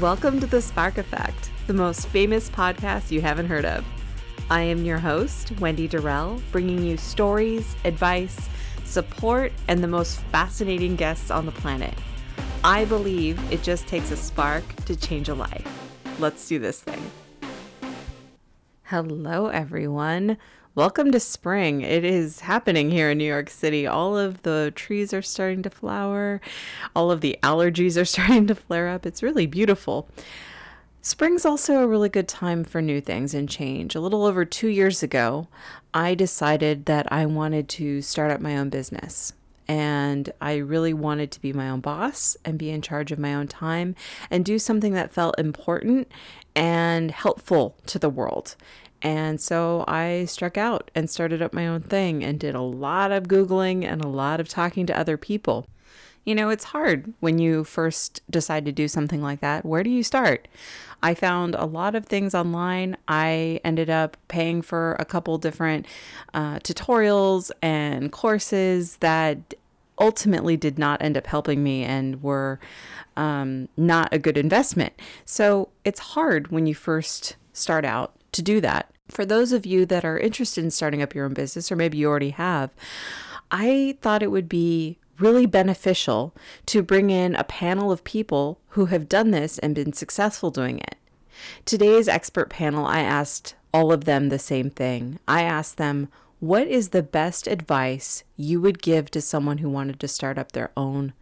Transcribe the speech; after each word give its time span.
Welcome 0.00 0.40
to 0.40 0.46
The 0.48 0.60
Spark 0.60 0.98
Effect, 0.98 1.52
the 1.68 1.72
most 1.72 2.08
famous 2.08 2.50
podcast 2.50 3.12
you 3.12 3.20
haven't 3.20 3.46
heard 3.46 3.64
of. 3.64 3.84
I 4.50 4.62
am 4.62 4.84
your 4.84 4.98
host, 4.98 5.52
Wendy 5.60 5.86
Dorrel, 5.86 6.42
bringing 6.50 6.82
you 6.82 6.96
stories, 6.96 7.76
advice, 7.84 8.48
support, 8.84 9.52
and 9.68 9.84
the 9.84 9.86
most 9.86 10.18
fascinating 10.32 10.96
guests 10.96 11.30
on 11.30 11.46
the 11.46 11.52
planet. 11.52 11.94
I 12.64 12.86
believe 12.86 13.38
it 13.52 13.62
just 13.62 13.86
takes 13.86 14.10
a 14.10 14.16
spark 14.16 14.64
to 14.86 14.96
change 14.96 15.28
a 15.28 15.34
life. 15.34 15.64
Let's 16.18 16.48
do 16.48 16.58
this 16.58 16.80
thing. 16.80 17.12
Hello, 18.82 19.46
everyone. 19.46 20.38
Welcome 20.76 21.12
to 21.12 21.20
spring. 21.20 21.82
It 21.82 22.04
is 22.04 22.40
happening 22.40 22.90
here 22.90 23.12
in 23.12 23.18
New 23.18 23.24
York 23.24 23.48
City. 23.48 23.86
All 23.86 24.18
of 24.18 24.42
the 24.42 24.72
trees 24.74 25.14
are 25.14 25.22
starting 25.22 25.62
to 25.62 25.70
flower, 25.70 26.40
all 26.96 27.12
of 27.12 27.20
the 27.20 27.38
allergies 27.44 27.96
are 27.96 28.04
starting 28.04 28.48
to 28.48 28.56
flare 28.56 28.88
up. 28.88 29.06
It's 29.06 29.22
really 29.22 29.46
beautiful. 29.46 30.08
Spring's 31.00 31.44
also 31.44 31.76
a 31.76 31.86
really 31.86 32.08
good 32.08 32.26
time 32.26 32.64
for 32.64 32.82
new 32.82 33.00
things 33.00 33.34
and 33.34 33.48
change. 33.48 33.94
A 33.94 34.00
little 34.00 34.24
over 34.24 34.44
two 34.44 34.66
years 34.66 35.00
ago, 35.00 35.46
I 35.94 36.16
decided 36.16 36.86
that 36.86 37.06
I 37.12 37.24
wanted 37.24 37.68
to 37.68 38.02
start 38.02 38.32
up 38.32 38.40
my 38.40 38.56
own 38.56 38.68
business. 38.68 39.32
And 39.68 40.32
I 40.40 40.56
really 40.56 40.92
wanted 40.92 41.30
to 41.30 41.40
be 41.40 41.52
my 41.52 41.70
own 41.70 41.80
boss 41.82 42.36
and 42.44 42.58
be 42.58 42.70
in 42.70 42.82
charge 42.82 43.12
of 43.12 43.20
my 43.20 43.32
own 43.32 43.46
time 43.46 43.94
and 44.28 44.44
do 44.44 44.58
something 44.58 44.92
that 44.94 45.12
felt 45.12 45.38
important 45.38 46.10
and 46.56 47.12
helpful 47.12 47.76
to 47.86 47.98
the 48.00 48.10
world. 48.10 48.56
And 49.02 49.40
so 49.40 49.84
I 49.86 50.24
struck 50.24 50.56
out 50.56 50.90
and 50.94 51.10
started 51.10 51.42
up 51.42 51.52
my 51.52 51.66
own 51.66 51.80
thing 51.80 52.24
and 52.24 52.40
did 52.40 52.54
a 52.54 52.62
lot 52.62 53.12
of 53.12 53.24
Googling 53.24 53.84
and 53.84 54.02
a 54.02 54.08
lot 54.08 54.40
of 54.40 54.48
talking 54.48 54.86
to 54.86 54.98
other 54.98 55.16
people. 55.16 55.66
You 56.24 56.34
know, 56.34 56.48
it's 56.48 56.64
hard 56.64 57.12
when 57.20 57.38
you 57.38 57.64
first 57.64 58.22
decide 58.30 58.64
to 58.64 58.72
do 58.72 58.88
something 58.88 59.20
like 59.20 59.40
that. 59.40 59.64
Where 59.64 59.82
do 59.82 59.90
you 59.90 60.02
start? 60.02 60.48
I 61.02 61.12
found 61.12 61.54
a 61.54 61.66
lot 61.66 61.94
of 61.94 62.06
things 62.06 62.34
online. 62.34 62.96
I 63.06 63.60
ended 63.62 63.90
up 63.90 64.16
paying 64.28 64.62
for 64.62 64.96
a 64.98 65.04
couple 65.04 65.36
different 65.36 65.84
uh, 66.32 66.60
tutorials 66.60 67.50
and 67.60 68.10
courses 68.10 68.96
that 68.98 69.52
ultimately 69.98 70.56
did 70.56 70.78
not 70.78 71.02
end 71.02 71.18
up 71.18 71.26
helping 71.26 71.62
me 71.62 71.84
and 71.84 72.22
were 72.22 72.58
um, 73.16 73.68
not 73.76 74.08
a 74.12 74.18
good 74.18 74.38
investment. 74.38 74.94
So 75.26 75.68
it's 75.84 76.00
hard 76.00 76.50
when 76.50 76.66
you 76.66 76.74
first 76.74 77.36
start 77.52 77.84
out 77.84 78.14
to 78.34 78.42
do 78.42 78.60
that. 78.60 78.90
For 79.08 79.24
those 79.24 79.52
of 79.52 79.66
you 79.66 79.86
that 79.86 80.04
are 80.04 80.18
interested 80.18 80.64
in 80.64 80.70
starting 80.70 81.02
up 81.02 81.14
your 81.14 81.24
own 81.24 81.34
business, 81.34 81.70
or 81.70 81.76
maybe 81.76 81.98
you 81.98 82.08
already 82.08 82.30
have, 82.30 82.70
I 83.50 83.98
thought 84.00 84.22
it 84.22 84.30
would 84.30 84.48
be 84.48 84.98
really 85.18 85.46
beneficial 85.46 86.34
to 86.66 86.82
bring 86.82 87.10
in 87.10 87.34
a 87.34 87.44
panel 87.44 87.92
of 87.92 88.04
people 88.04 88.58
who 88.70 88.86
have 88.86 89.08
done 89.08 89.30
this 89.30 89.58
and 89.58 89.74
been 89.74 89.92
successful 89.92 90.50
doing 90.50 90.78
it. 90.78 90.96
Today's 91.64 92.08
expert 92.08 92.50
panel, 92.50 92.86
I 92.86 93.00
asked 93.00 93.54
all 93.72 93.92
of 93.92 94.04
them 94.04 94.28
the 94.28 94.38
same 94.38 94.70
thing. 94.70 95.18
I 95.28 95.42
asked 95.42 95.76
them, 95.76 96.08
what 96.40 96.66
is 96.66 96.90
the 96.90 97.02
best 97.02 97.46
advice 97.46 98.24
you 98.36 98.60
would 98.60 98.82
give 98.82 99.10
to 99.10 99.20
someone 99.20 99.58
who 99.58 99.70
wanted 99.70 100.00
to 100.00 100.08
start 100.08 100.38
up 100.38 100.52
their 100.52 100.70
own 100.76 101.12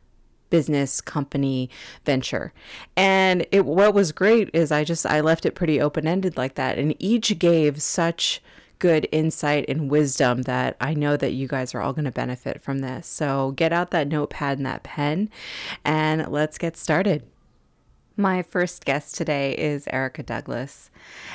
business 0.52 1.00
company 1.00 1.70
venture. 2.04 2.52
And 2.94 3.46
it 3.50 3.64
what 3.64 3.94
was 3.94 4.12
great 4.12 4.50
is 4.52 4.70
I 4.70 4.84
just 4.84 5.06
I 5.06 5.20
left 5.22 5.46
it 5.46 5.54
pretty 5.54 5.80
open-ended 5.80 6.36
like 6.36 6.56
that 6.56 6.78
and 6.78 6.94
each 6.98 7.38
gave 7.38 7.80
such 7.80 8.42
good 8.78 9.08
insight 9.10 9.64
and 9.66 9.90
wisdom 9.90 10.42
that 10.42 10.76
I 10.78 10.92
know 10.92 11.16
that 11.16 11.32
you 11.32 11.48
guys 11.48 11.74
are 11.74 11.80
all 11.80 11.94
going 11.94 12.04
to 12.04 12.10
benefit 12.10 12.60
from 12.60 12.80
this. 12.80 13.06
So 13.06 13.52
get 13.52 13.72
out 13.72 13.92
that 13.92 14.08
notepad 14.08 14.58
and 14.58 14.66
that 14.66 14.82
pen 14.82 15.30
and 15.86 16.28
let's 16.28 16.58
get 16.58 16.76
started. 16.76 17.22
My 18.22 18.42
first 18.42 18.84
guest 18.84 19.16
today 19.16 19.52
is 19.58 19.88
Erica 19.88 20.22
Douglas. 20.22 20.90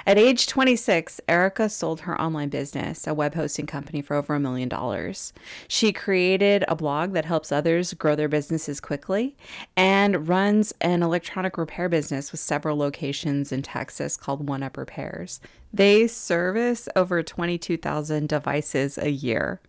At 0.05 0.17
age 0.17 0.47
26, 0.47 1.19
Erica 1.27 1.67
sold 1.67 1.99
her 1.99 2.19
online 2.19 2.47
business, 2.47 3.05
a 3.05 3.13
web 3.13 3.35
hosting 3.35 3.65
company, 3.65 4.01
for 4.01 4.15
over 4.15 4.33
a 4.33 4.39
million 4.39 4.69
dollars. 4.69 5.33
She 5.67 5.91
created 5.91 6.63
a 6.69 6.77
blog 6.77 7.11
that 7.11 7.25
helps 7.25 7.51
others 7.51 7.93
grow 7.93 8.15
their 8.15 8.29
businesses 8.29 8.79
quickly 8.79 9.35
and 9.75 10.29
runs 10.29 10.73
an 10.79 11.03
electronic 11.03 11.57
repair 11.57 11.89
business 11.89 12.31
with 12.31 12.39
several 12.39 12.77
locations 12.77 13.51
in 13.51 13.63
Texas 13.63 14.15
called 14.15 14.47
One 14.47 14.63
Up 14.63 14.77
Repairs. 14.77 15.41
They 15.73 16.07
service 16.07 16.87
over 16.95 17.21
22,000 17.21 18.29
devices 18.29 18.97
a 18.97 19.09
year. 19.09 19.59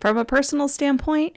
From 0.00 0.18
a 0.18 0.24
personal 0.26 0.68
standpoint, 0.68 1.34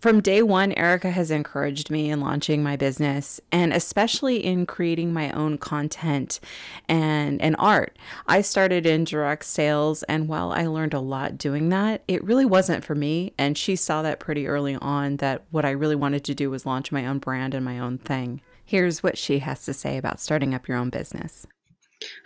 from 0.00 0.20
day 0.20 0.42
one, 0.42 0.72
Erica 0.72 1.10
has 1.10 1.30
encouraged 1.30 1.90
me 1.90 2.10
in 2.10 2.20
launching 2.20 2.62
my 2.62 2.74
business 2.74 3.38
and 3.52 3.72
especially 3.72 4.42
in 4.42 4.64
creating 4.64 5.12
my 5.12 5.30
own 5.32 5.58
content 5.58 6.40
and, 6.88 7.40
and 7.42 7.54
art. 7.58 7.98
I 8.26 8.40
started 8.40 8.86
in 8.86 9.04
direct 9.04 9.44
sales, 9.44 10.02
and 10.04 10.26
while 10.26 10.52
I 10.52 10.66
learned 10.66 10.94
a 10.94 11.00
lot 11.00 11.36
doing 11.36 11.68
that, 11.68 12.02
it 12.08 12.24
really 12.24 12.46
wasn't 12.46 12.84
for 12.84 12.94
me. 12.94 13.34
And 13.36 13.58
she 13.58 13.76
saw 13.76 14.00
that 14.02 14.20
pretty 14.20 14.46
early 14.46 14.76
on 14.76 15.18
that 15.18 15.44
what 15.50 15.66
I 15.66 15.70
really 15.70 15.96
wanted 15.96 16.24
to 16.24 16.34
do 16.34 16.50
was 16.50 16.64
launch 16.64 16.90
my 16.90 17.06
own 17.06 17.18
brand 17.18 17.54
and 17.54 17.64
my 17.64 17.78
own 17.78 17.98
thing. 17.98 18.40
Here's 18.64 19.02
what 19.02 19.18
she 19.18 19.40
has 19.40 19.64
to 19.66 19.74
say 19.74 19.98
about 19.98 20.20
starting 20.20 20.54
up 20.54 20.66
your 20.66 20.78
own 20.78 20.88
business. 20.88 21.46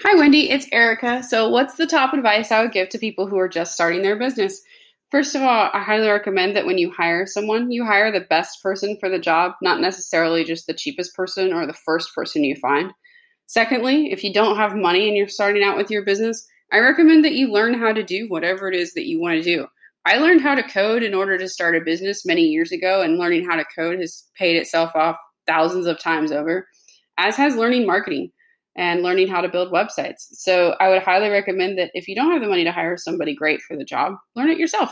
Hi, 0.03 0.15
Wendy. 0.15 0.51
It's 0.51 0.69
Erica. 0.71 1.25
So, 1.25 1.49
what's 1.49 1.75
the 1.75 1.87
top 1.87 2.15
advice 2.15 2.53
I 2.53 2.63
would 2.63 2.73
give 2.73 2.91
to 2.91 2.99
people 2.99 3.27
who 3.27 3.39
are 3.39 3.49
just 3.49 3.75
starting 3.75 4.03
their 4.03 4.15
business? 4.15 4.63
First 5.11 5.35
of 5.35 5.43
all, 5.43 5.71
I 5.73 5.83
highly 5.83 6.09
recommend 6.09 6.57
that 6.57 6.67
when 6.67 6.79
you 6.79 6.91
hire 6.91 7.27
someone, 7.27 7.71
you 7.71 7.85
hire 7.85 8.11
the 8.11 8.27
best 8.29 8.63
person 8.63 8.97
for 8.99 9.09
the 9.09 9.19
job, 9.19 9.53
not 9.63 9.81
necessarily 9.81 10.45
just 10.45 10.67
the 10.67 10.75
cheapest 10.75 11.15
person 11.15 11.53
or 11.53 11.67
the 11.67 11.73
first 11.73 12.15
person 12.15 12.43
you 12.43 12.57
find. 12.57 12.93
Secondly, 13.47 14.11
if 14.11 14.25
you 14.25 14.33
don't 14.33 14.57
have 14.57 14.75
money 14.75 15.07
and 15.07 15.17
you're 15.17 15.29
starting 15.29 15.63
out 15.63 15.77
with 15.77 15.91
your 15.91 16.05
business, 16.05 16.47
I 16.73 16.79
recommend 16.79 17.25
that 17.25 17.35
you 17.35 17.53
learn 17.53 17.75
how 17.75 17.93
to 17.93 18.03
do 18.03 18.27
whatever 18.29 18.69
it 18.69 18.75
is 18.75 18.95
that 18.95 19.07
you 19.07 19.21
want 19.21 19.37
to 19.37 19.43
do. 19.43 19.67
I 20.07 20.19
learned 20.19 20.41
how 20.41 20.55
to 20.55 20.63
code 20.63 21.03
in 21.03 21.15
order 21.15 21.39
to 21.39 21.49
start 21.49 21.77
a 21.77 21.81
business 21.81 22.27
many 22.27 22.43
years 22.43 22.73
ago, 22.73 23.03
and 23.03 23.19
learning 23.19 23.47
how 23.49 23.57
to 23.57 23.65
code 23.77 24.01
has 24.01 24.25
paid 24.37 24.57
itself 24.57 24.97
off 24.97 25.17
thousands 25.47 25.87
of 25.87 26.01
times 26.01 26.33
over, 26.33 26.67
as 27.17 27.37
has 27.37 27.55
learning 27.55 27.87
marketing 27.87 28.33
and 28.77 29.03
learning 29.03 29.29
how 29.29 29.41
to 29.41 29.49
build 29.49 29.73
websites. 29.73 30.27
So 30.33 30.75
I 30.81 30.89
would 30.89 31.03
highly 31.03 31.29
recommend 31.29 31.79
that 31.79 31.91
if 31.95 32.09
you 32.09 32.15
don't 32.15 32.33
have 32.33 32.43
the 32.43 32.49
money 32.49 32.65
to 32.65 32.73
hire 32.73 32.97
somebody 32.97 33.35
great 33.35 33.63
for 33.63 33.77
the 33.77 33.85
job, 33.85 34.15
learn 34.35 34.51
it 34.51 34.59
yourself. 34.59 34.91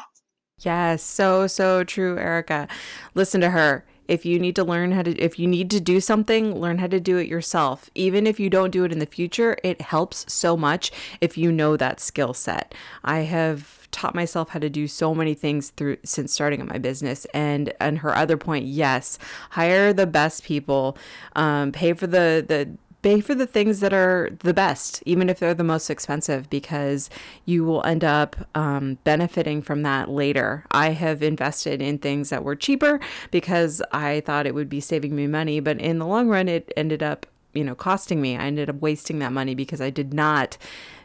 Yes, 0.60 1.02
so 1.02 1.46
so 1.46 1.82
true, 1.82 2.18
Erica. 2.18 2.68
Listen 3.14 3.40
to 3.40 3.50
her. 3.50 3.84
If 4.08 4.26
you 4.26 4.38
need 4.38 4.56
to 4.56 4.64
learn 4.64 4.92
how 4.92 5.02
to 5.02 5.18
if 5.18 5.38
you 5.38 5.46
need 5.46 5.70
to 5.70 5.80
do 5.80 6.00
something, 6.00 6.54
learn 6.54 6.78
how 6.78 6.86
to 6.88 7.00
do 7.00 7.18
it 7.18 7.28
yourself. 7.28 7.90
Even 7.94 8.26
if 8.26 8.38
you 8.38 8.50
don't 8.50 8.70
do 8.70 8.84
it 8.84 8.92
in 8.92 8.98
the 8.98 9.06
future, 9.06 9.56
it 9.64 9.80
helps 9.80 10.30
so 10.32 10.56
much 10.56 10.92
if 11.20 11.36
you 11.38 11.50
know 11.50 11.76
that 11.76 12.00
skill 12.00 12.34
set. 12.34 12.74
I 13.04 13.20
have 13.20 13.82
taught 13.92 14.14
myself 14.14 14.48
how 14.48 14.58
to 14.58 14.70
do 14.70 14.88
so 14.88 15.14
many 15.14 15.34
things 15.34 15.70
through 15.70 15.98
since 16.02 16.32
starting 16.32 16.64
my 16.66 16.78
business 16.78 17.26
and 17.34 17.72
and 17.78 17.98
her 17.98 18.16
other 18.16 18.38
point 18.38 18.64
yes 18.64 19.18
hire 19.50 19.92
the 19.92 20.06
best 20.06 20.42
people 20.42 20.96
um, 21.36 21.70
pay 21.70 21.92
for 21.92 22.06
the 22.06 22.44
the 22.46 22.68
pay 23.02 23.20
for 23.20 23.34
the 23.34 23.46
things 23.46 23.80
that 23.80 23.92
are 23.92 24.30
the 24.40 24.54
best, 24.54 25.02
even 25.04 25.28
if 25.28 25.40
they're 25.40 25.54
the 25.54 25.64
most 25.64 25.90
expensive, 25.90 26.48
because 26.48 27.10
you 27.44 27.64
will 27.64 27.84
end 27.84 28.04
up 28.04 28.36
um, 28.54 28.98
benefiting 29.04 29.60
from 29.60 29.82
that 29.82 30.08
later. 30.08 30.64
I 30.70 30.90
have 30.90 31.22
invested 31.22 31.82
in 31.82 31.98
things 31.98 32.30
that 32.30 32.44
were 32.44 32.56
cheaper 32.56 33.00
because 33.30 33.82
I 33.92 34.20
thought 34.20 34.46
it 34.46 34.54
would 34.54 34.68
be 34.68 34.80
saving 34.80 35.14
me 35.14 35.26
money, 35.26 35.60
but 35.60 35.80
in 35.80 35.98
the 35.98 36.06
long 36.06 36.28
run, 36.28 36.48
it 36.48 36.72
ended 36.76 37.02
up, 37.02 37.26
you 37.52 37.64
know, 37.64 37.74
costing 37.74 38.22
me. 38.22 38.36
I 38.36 38.44
ended 38.44 38.70
up 38.70 38.80
wasting 38.80 39.18
that 39.18 39.32
money 39.32 39.54
because 39.54 39.80
I 39.80 39.90
did 39.90 40.14
not 40.14 40.56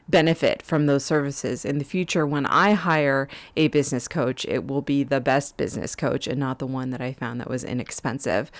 benefit 0.09 0.61
from 0.61 0.85
those 0.85 1.03
services. 1.03 1.65
In 1.65 1.79
the 1.79 1.83
future, 1.83 2.25
when 2.25 2.45
I 2.45 2.73
hire 2.73 3.27
a 3.57 3.67
business 3.67 4.07
coach, 4.07 4.45
it 4.45 4.65
will 4.67 4.81
be 4.81 5.03
the 5.03 5.19
best 5.19 5.57
business 5.57 5.95
coach 5.95 6.27
and 6.27 6.39
not 6.39 6.59
the 6.59 6.67
one 6.67 6.91
that 6.91 7.01
I 7.01 7.13
found 7.13 7.41
that 7.41 7.49
was 7.49 7.63
inexpensive 7.63 8.51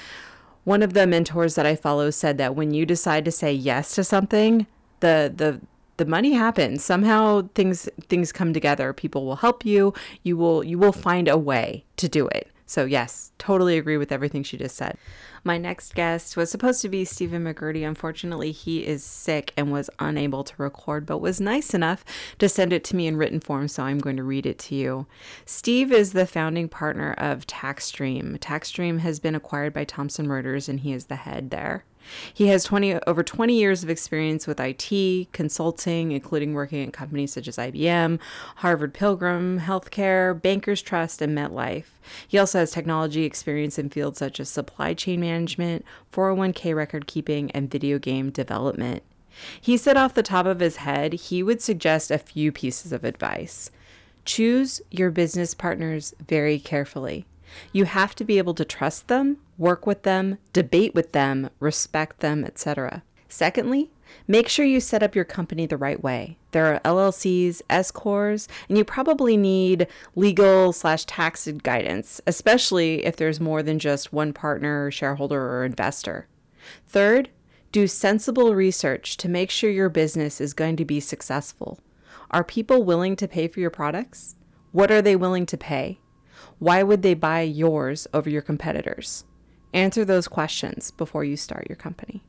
one 0.67 0.83
of 0.83 0.91
the 0.91 1.07
mentors 1.07 1.55
that 1.55 1.65
I 1.65 1.77
follow 1.77 2.11
said 2.11 2.37
that 2.39 2.53
when 2.53 2.73
you 2.73 2.85
decide 2.85 3.23
to 3.23 3.31
say 3.31 3.53
yes 3.53 3.95
to 3.95 4.03
something, 4.03 4.67
the 4.99 5.31
the 5.33 5.61
the 5.95 6.05
money 6.05 6.33
happens. 6.33 6.83
Somehow 6.83 7.47
things 7.55 7.87
things 8.09 8.33
come 8.33 8.51
together. 8.51 8.91
People 8.91 9.25
will 9.25 9.37
help 9.37 9.63
you. 9.65 9.93
You 10.23 10.35
will 10.35 10.65
you 10.65 10.77
will 10.77 10.91
find 10.91 11.29
a 11.29 11.37
way 11.37 11.85
to 11.95 12.09
do 12.09 12.27
it. 12.27 12.51
So, 12.69 12.83
yes, 12.83 13.31
totally 13.37 13.77
agree 13.77 13.95
with 13.95 14.11
everything 14.11 14.43
she 14.43 14.57
just 14.57 14.75
said. 14.75 14.97
My 15.45 15.57
next 15.57 15.95
guest 15.95 16.35
was 16.35 16.51
supposed 16.51 16.81
to 16.81 16.89
be 16.89 17.05
Stephen 17.05 17.45
McGerty. 17.45 17.87
Unfortunately, 17.87 18.51
he 18.51 18.85
is 18.85 19.05
sick 19.05 19.53
and 19.55 19.71
was 19.71 19.89
unable 19.99 20.43
to 20.43 20.53
record, 20.57 21.05
but 21.05 21.19
was 21.19 21.39
nice 21.39 21.73
enough 21.73 22.03
to 22.39 22.49
send 22.49 22.73
it 22.73 22.83
to 22.83 22.95
me 22.97 23.07
in 23.07 23.15
written 23.15 23.39
form, 23.39 23.69
so 23.69 23.83
I'm 23.83 23.99
going 23.99 24.17
to 24.17 24.23
read 24.23 24.45
it 24.45 24.59
to 24.59 24.75
you. 24.75 25.07
Steve 25.45 25.93
is 25.93 26.11
the 26.11 26.27
founding 26.27 26.67
partner 26.67 27.13
of 27.17 27.47
TaxStream. 27.47 28.37
TaxStream 28.39 28.99
has 28.99 29.21
been 29.21 29.35
acquired 29.35 29.73
by 29.73 29.85
Thomson 29.85 30.27
Reuters, 30.27 30.67
and 30.67 30.81
he 30.81 30.91
is 30.91 31.05
the 31.05 31.15
head 31.15 31.49
there. 31.49 31.85
He 32.33 32.47
has 32.47 32.63
20 32.63 32.95
over 33.07 33.23
20 33.23 33.53
years 33.53 33.83
of 33.83 33.89
experience 33.89 34.47
with 34.47 34.59
IT, 34.59 35.31
consulting, 35.31 36.11
including 36.11 36.53
working 36.53 36.85
at 36.87 36.93
companies 36.93 37.33
such 37.33 37.47
as 37.47 37.57
IBM, 37.57 38.19
Harvard 38.57 38.93
Pilgrim 38.93 39.59
Healthcare, 39.59 40.39
Bankers 40.39 40.81
Trust, 40.81 41.21
and 41.21 41.37
MetLife. 41.37 41.85
He 42.27 42.37
also 42.37 42.59
has 42.59 42.71
technology 42.71 43.23
experience 43.23 43.77
in 43.77 43.89
fields 43.89 44.19
such 44.19 44.39
as 44.39 44.49
supply 44.49 44.93
chain 44.93 45.19
management, 45.19 45.85
401k 46.13 46.75
record 46.75 47.07
keeping, 47.07 47.51
and 47.51 47.69
video 47.69 47.99
game 47.99 48.29
development. 48.29 49.03
He 49.59 49.77
said 49.77 49.97
off 49.97 50.13
the 50.13 50.23
top 50.23 50.45
of 50.45 50.59
his 50.59 50.77
head 50.77 51.13
he 51.13 51.43
would 51.43 51.61
suggest 51.61 52.11
a 52.11 52.17
few 52.17 52.51
pieces 52.51 52.91
of 52.91 53.03
advice. 53.03 53.71
Choose 54.25 54.81
your 54.91 55.11
business 55.11 55.53
partners 55.53 56.13
very 56.27 56.59
carefully. 56.59 57.25
You 57.71 57.85
have 57.85 58.15
to 58.15 58.23
be 58.23 58.37
able 58.37 58.53
to 58.55 58.65
trust 58.65 59.07
them, 59.07 59.37
work 59.57 59.85
with 59.85 60.03
them, 60.03 60.37
debate 60.53 60.93
with 60.93 61.11
them, 61.11 61.49
respect 61.59 62.19
them, 62.19 62.43
etc. 62.43 63.03
Secondly, 63.29 63.91
make 64.27 64.47
sure 64.47 64.65
you 64.65 64.79
set 64.79 65.03
up 65.03 65.15
your 65.15 65.25
company 65.25 65.65
the 65.65 65.77
right 65.77 66.01
way. 66.01 66.37
There 66.51 66.73
are 66.73 66.79
LLCs, 66.79 67.61
S 67.69 67.91
corps, 67.91 68.47
and 68.69 68.77
you 68.77 68.85
probably 68.85 69.37
need 69.37 69.87
legal 70.15 70.71
slash 70.73 71.05
tax 71.05 71.47
guidance, 71.47 72.21
especially 72.25 73.05
if 73.05 73.17
there's 73.17 73.39
more 73.39 73.61
than 73.61 73.79
just 73.79 74.13
one 74.13 74.33
partner, 74.33 74.89
shareholder, 74.91 75.41
or 75.41 75.65
investor. 75.65 76.27
Third, 76.87 77.29
do 77.71 77.87
sensible 77.87 78.55
research 78.55 79.17
to 79.17 79.29
make 79.29 79.51
sure 79.51 79.69
your 79.69 79.89
business 79.89 80.39
is 80.39 80.53
going 80.53 80.77
to 80.77 80.85
be 80.85 80.99
successful. 80.99 81.79
Are 82.31 82.43
people 82.43 82.83
willing 82.83 83.15
to 83.17 83.27
pay 83.27 83.47
for 83.47 83.59
your 83.59 83.69
products? 83.69 84.35
What 84.71 84.91
are 84.91 85.01
they 85.01 85.15
willing 85.15 85.45
to 85.47 85.57
pay? 85.57 85.99
Why 86.59 86.81
would 86.83 87.03
they 87.03 87.13
buy 87.13 87.41
yours 87.41 88.07
over 88.13 88.29
your 88.29 88.41
competitors? 88.41 89.25
Answer 89.73 90.03
those 90.03 90.27
questions 90.27 90.91
before 90.91 91.23
you 91.23 91.37
start 91.37 91.67
your 91.69 91.75
company 91.75 92.23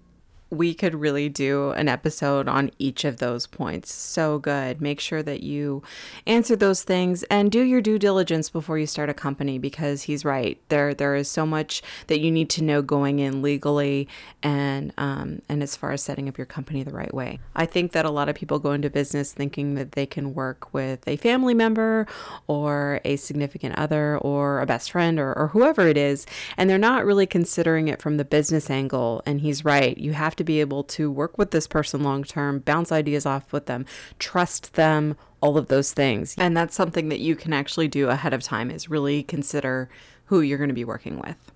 we 0.51 0.73
could 0.73 0.95
really 0.95 1.29
do 1.29 1.71
an 1.73 1.89
episode 1.89 2.49
on 2.49 2.71
each 2.79 3.05
of 3.05 3.19
those 3.19 3.47
points. 3.47 3.93
So 3.93 4.39
good. 4.39 4.81
Make 4.81 5.01
sure 5.01 5.23
that 5.23 5.43
you 5.43 5.83
answer 6.27 6.57
those 6.57 6.83
things 6.83 7.23
and 7.25 7.53
do 7.53 7.63
your 7.63 7.83
due 7.83 7.99
diligence 7.99 8.49
before 8.49 8.79
you 8.79 8.87
start 8.87 9.11
a 9.11 9.15
company 9.15 9.59
because 9.59 10.03
he's 10.03 10.25
right. 10.25 10.59
There 10.69 10.95
there 10.95 11.15
is 11.15 11.29
so 11.29 11.45
much 11.45 11.83
that 12.07 12.21
you 12.21 12.31
need 12.31 12.49
to 12.51 12.65
know 12.65 12.81
going 12.81 13.19
in 13.19 13.43
legally 13.43 14.09
and 14.43 14.93
um, 14.97 15.43
and 15.49 15.63
as 15.63 15.77
far 15.77 15.93
as 15.93 16.03
setting 16.03 16.29
up 16.29 16.39
your 16.39 16.47
company 16.47 16.83
the 16.83 16.93
right 16.93 17.13
way. 17.13 17.41
I 17.55 17.67
think 17.67 17.93
that 17.93 18.07
a 18.07 18.11
lot 18.11 18.29
of 18.29 18.35
people 18.35 18.59
go 18.59 18.73
into 18.73 18.89
business 18.89 19.33
thinking 19.33 19.75
that 19.75 19.93
they 19.93 20.07
can 20.07 20.33
work 20.33 20.73
with 20.73 21.07
a 21.07 21.17
family 21.17 21.55
member 21.55 22.07
or 22.47 23.01
a 23.05 23.17
significant 23.17 23.77
other 23.77 24.17
or 24.19 24.61
a 24.61 24.67
best 24.67 24.91
friend 24.93 25.19
or, 25.19 25.37
or 25.37 25.49
whoever 25.49 25.87
it 25.87 25.99
is, 25.99 26.27
and 26.57 26.71
they're 26.71 26.79
not 26.79 27.05
really 27.05 27.27
considering 27.27 27.89
it 27.89 28.01
from 28.01 28.17
the 28.17 28.25
business 28.25 28.71
angle. 28.71 29.23
And 29.27 29.41
he's 29.41 29.65
right. 29.65 29.97
You 29.99 30.13
have 30.13 30.37
to 30.39 30.45
be 30.45 30.61
able 30.61 30.85
to 30.85 31.11
work 31.11 31.37
with 31.39 31.51
this 31.51 31.67
person 31.67 32.03
long 32.03 32.25
term, 32.25 32.61
bounce 32.61 32.91
ideas 32.91 33.27
off 33.27 33.53
with 33.53 33.67
them, 33.67 33.85
trust 34.19 34.75
them, 34.75 35.17
all 35.41 35.57
of 35.57 35.69
those 35.69 35.93
things. 35.93 36.35
And 36.39 36.57
that's 36.57 36.75
something 36.75 37.09
that 37.11 37.21
you 37.21 37.37
can 37.37 37.53
actually 37.53 37.89
do 37.89 38.09
ahead 38.09 38.33
of 38.33 38.43
time 38.43 38.71
is 38.71 38.91
really 38.91 39.23
consider 39.23 39.89
who 40.27 40.41
you're 40.41 40.59
going 40.59 40.69
to 40.69 40.75
be 40.75 40.85
working 40.85 41.21
with. 41.21 41.53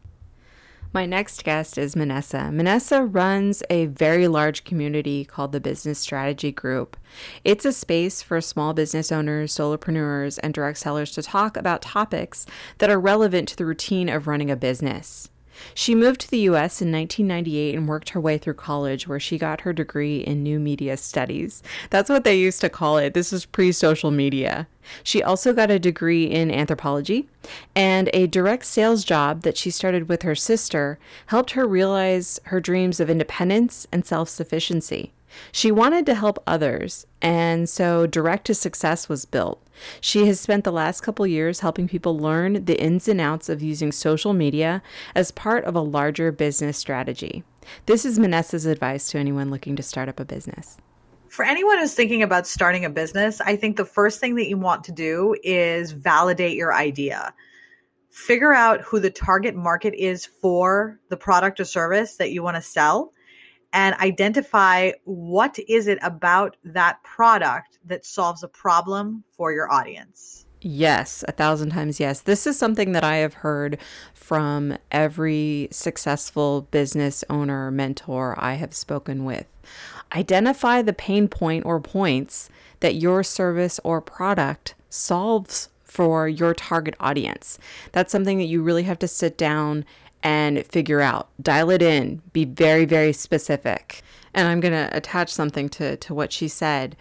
My 0.94 1.06
next 1.06 1.42
guest 1.42 1.78
is 1.78 1.96
Minessa. 1.96 2.52
Minessa 2.52 3.02
runs 3.02 3.62
a 3.70 3.86
very 3.86 4.28
large 4.28 4.64
community 4.64 5.24
called 5.24 5.52
the 5.52 5.60
Business 5.60 5.98
Strategy 5.98 6.52
Group. 6.52 6.98
It's 7.44 7.64
a 7.64 7.72
space 7.72 8.20
for 8.20 8.42
small 8.42 8.74
business 8.74 9.10
owners, 9.10 9.54
solopreneurs, 9.54 10.38
and 10.42 10.52
direct 10.52 10.76
sellers 10.76 11.12
to 11.12 11.22
talk 11.22 11.56
about 11.56 11.80
topics 11.80 12.44
that 12.76 12.90
are 12.90 13.00
relevant 13.00 13.48
to 13.48 13.56
the 13.56 13.64
routine 13.64 14.10
of 14.10 14.26
running 14.26 14.50
a 14.50 14.56
business. 14.56 15.30
She 15.74 15.94
moved 15.94 16.20
to 16.22 16.30
the 16.30 16.40
US 16.40 16.80
in 16.80 16.92
1998 16.92 17.74
and 17.74 17.88
worked 17.88 18.10
her 18.10 18.20
way 18.20 18.38
through 18.38 18.54
college, 18.54 19.06
where 19.06 19.20
she 19.20 19.38
got 19.38 19.62
her 19.62 19.72
degree 19.72 20.18
in 20.18 20.42
new 20.42 20.58
media 20.58 20.96
studies. 20.96 21.62
That's 21.90 22.10
what 22.10 22.24
they 22.24 22.38
used 22.38 22.60
to 22.62 22.68
call 22.68 22.98
it. 22.98 23.14
This 23.14 23.32
was 23.32 23.44
pre 23.44 23.72
social 23.72 24.10
media. 24.10 24.66
She 25.02 25.22
also 25.22 25.52
got 25.52 25.70
a 25.70 25.78
degree 25.78 26.24
in 26.24 26.50
anthropology, 26.50 27.28
and 27.74 28.10
a 28.12 28.26
direct 28.26 28.64
sales 28.64 29.04
job 29.04 29.42
that 29.42 29.56
she 29.56 29.70
started 29.70 30.08
with 30.08 30.22
her 30.22 30.34
sister 30.34 30.98
helped 31.26 31.52
her 31.52 31.66
realize 31.66 32.40
her 32.44 32.60
dreams 32.60 33.00
of 33.00 33.08
independence 33.08 33.86
and 33.92 34.04
self 34.04 34.28
sufficiency. 34.28 35.12
She 35.50 35.70
wanted 35.70 36.06
to 36.06 36.14
help 36.14 36.42
others, 36.46 37.06
and 37.20 37.68
so 37.68 38.06
Direct 38.06 38.46
to 38.46 38.54
Success 38.54 39.08
was 39.08 39.24
built. 39.24 39.62
She 40.00 40.26
has 40.26 40.40
spent 40.40 40.64
the 40.64 40.72
last 40.72 41.00
couple 41.00 41.26
years 41.26 41.60
helping 41.60 41.88
people 41.88 42.18
learn 42.18 42.64
the 42.64 42.80
ins 42.80 43.08
and 43.08 43.20
outs 43.20 43.48
of 43.48 43.62
using 43.62 43.92
social 43.92 44.32
media 44.32 44.82
as 45.14 45.30
part 45.30 45.64
of 45.64 45.74
a 45.74 45.80
larger 45.80 46.32
business 46.32 46.78
strategy. 46.78 47.44
This 47.86 48.04
is 48.04 48.18
Minessa's 48.18 48.66
advice 48.66 49.10
to 49.10 49.18
anyone 49.18 49.50
looking 49.50 49.76
to 49.76 49.82
start 49.82 50.08
up 50.08 50.20
a 50.20 50.24
business. 50.24 50.78
For 51.28 51.44
anyone 51.44 51.78
who's 51.78 51.94
thinking 51.94 52.22
about 52.22 52.46
starting 52.46 52.84
a 52.84 52.90
business, 52.90 53.40
I 53.40 53.56
think 53.56 53.76
the 53.76 53.86
first 53.86 54.20
thing 54.20 54.34
that 54.34 54.48
you 54.48 54.58
want 54.58 54.84
to 54.84 54.92
do 54.92 55.34
is 55.42 55.92
validate 55.92 56.56
your 56.56 56.74
idea. 56.74 57.32
Figure 58.10 58.52
out 58.52 58.82
who 58.82 59.00
the 59.00 59.10
target 59.10 59.56
market 59.56 59.94
is 59.94 60.26
for 60.26 61.00
the 61.08 61.16
product 61.16 61.58
or 61.58 61.64
service 61.64 62.16
that 62.16 62.32
you 62.32 62.42
want 62.42 62.56
to 62.56 62.62
sell 62.62 63.14
and 63.72 63.94
identify 63.96 64.92
what 65.04 65.58
is 65.68 65.86
it 65.86 65.98
about 66.02 66.56
that 66.64 67.02
product 67.02 67.78
that 67.84 68.04
solves 68.04 68.42
a 68.42 68.48
problem 68.48 69.24
for 69.32 69.52
your 69.52 69.72
audience. 69.72 70.46
Yes, 70.60 71.24
a 71.26 71.32
thousand 71.32 71.70
times 71.70 71.98
yes. 71.98 72.20
This 72.20 72.46
is 72.46 72.56
something 72.56 72.92
that 72.92 73.02
I 73.02 73.16
have 73.16 73.34
heard 73.34 73.78
from 74.14 74.78
every 74.92 75.68
successful 75.72 76.68
business 76.70 77.24
owner, 77.28 77.70
mentor 77.72 78.36
I 78.38 78.54
have 78.54 78.72
spoken 78.72 79.24
with. 79.24 79.46
Identify 80.14 80.82
the 80.82 80.92
pain 80.92 81.26
point 81.26 81.64
or 81.66 81.80
points 81.80 82.48
that 82.80 82.94
your 82.94 83.24
service 83.24 83.80
or 83.82 84.00
product 84.00 84.74
solves 84.88 85.68
for 85.82 86.28
your 86.28 86.54
target 86.54 86.94
audience. 87.00 87.58
That's 87.90 88.12
something 88.12 88.38
that 88.38 88.44
you 88.44 88.62
really 88.62 88.84
have 88.84 88.98
to 89.00 89.08
sit 89.08 89.36
down 89.36 89.84
and 90.22 90.64
figure 90.66 91.00
out. 91.00 91.28
Dial 91.40 91.70
it 91.70 91.82
in. 91.82 92.22
Be 92.32 92.44
very, 92.44 92.84
very 92.84 93.12
specific. 93.12 94.02
And 94.34 94.48
I'm 94.48 94.60
going 94.60 94.72
to 94.72 94.94
attach 94.96 95.32
something 95.32 95.68
to, 95.70 95.96
to 95.96 96.14
what 96.14 96.32
she 96.32 96.48
said. 96.48 96.96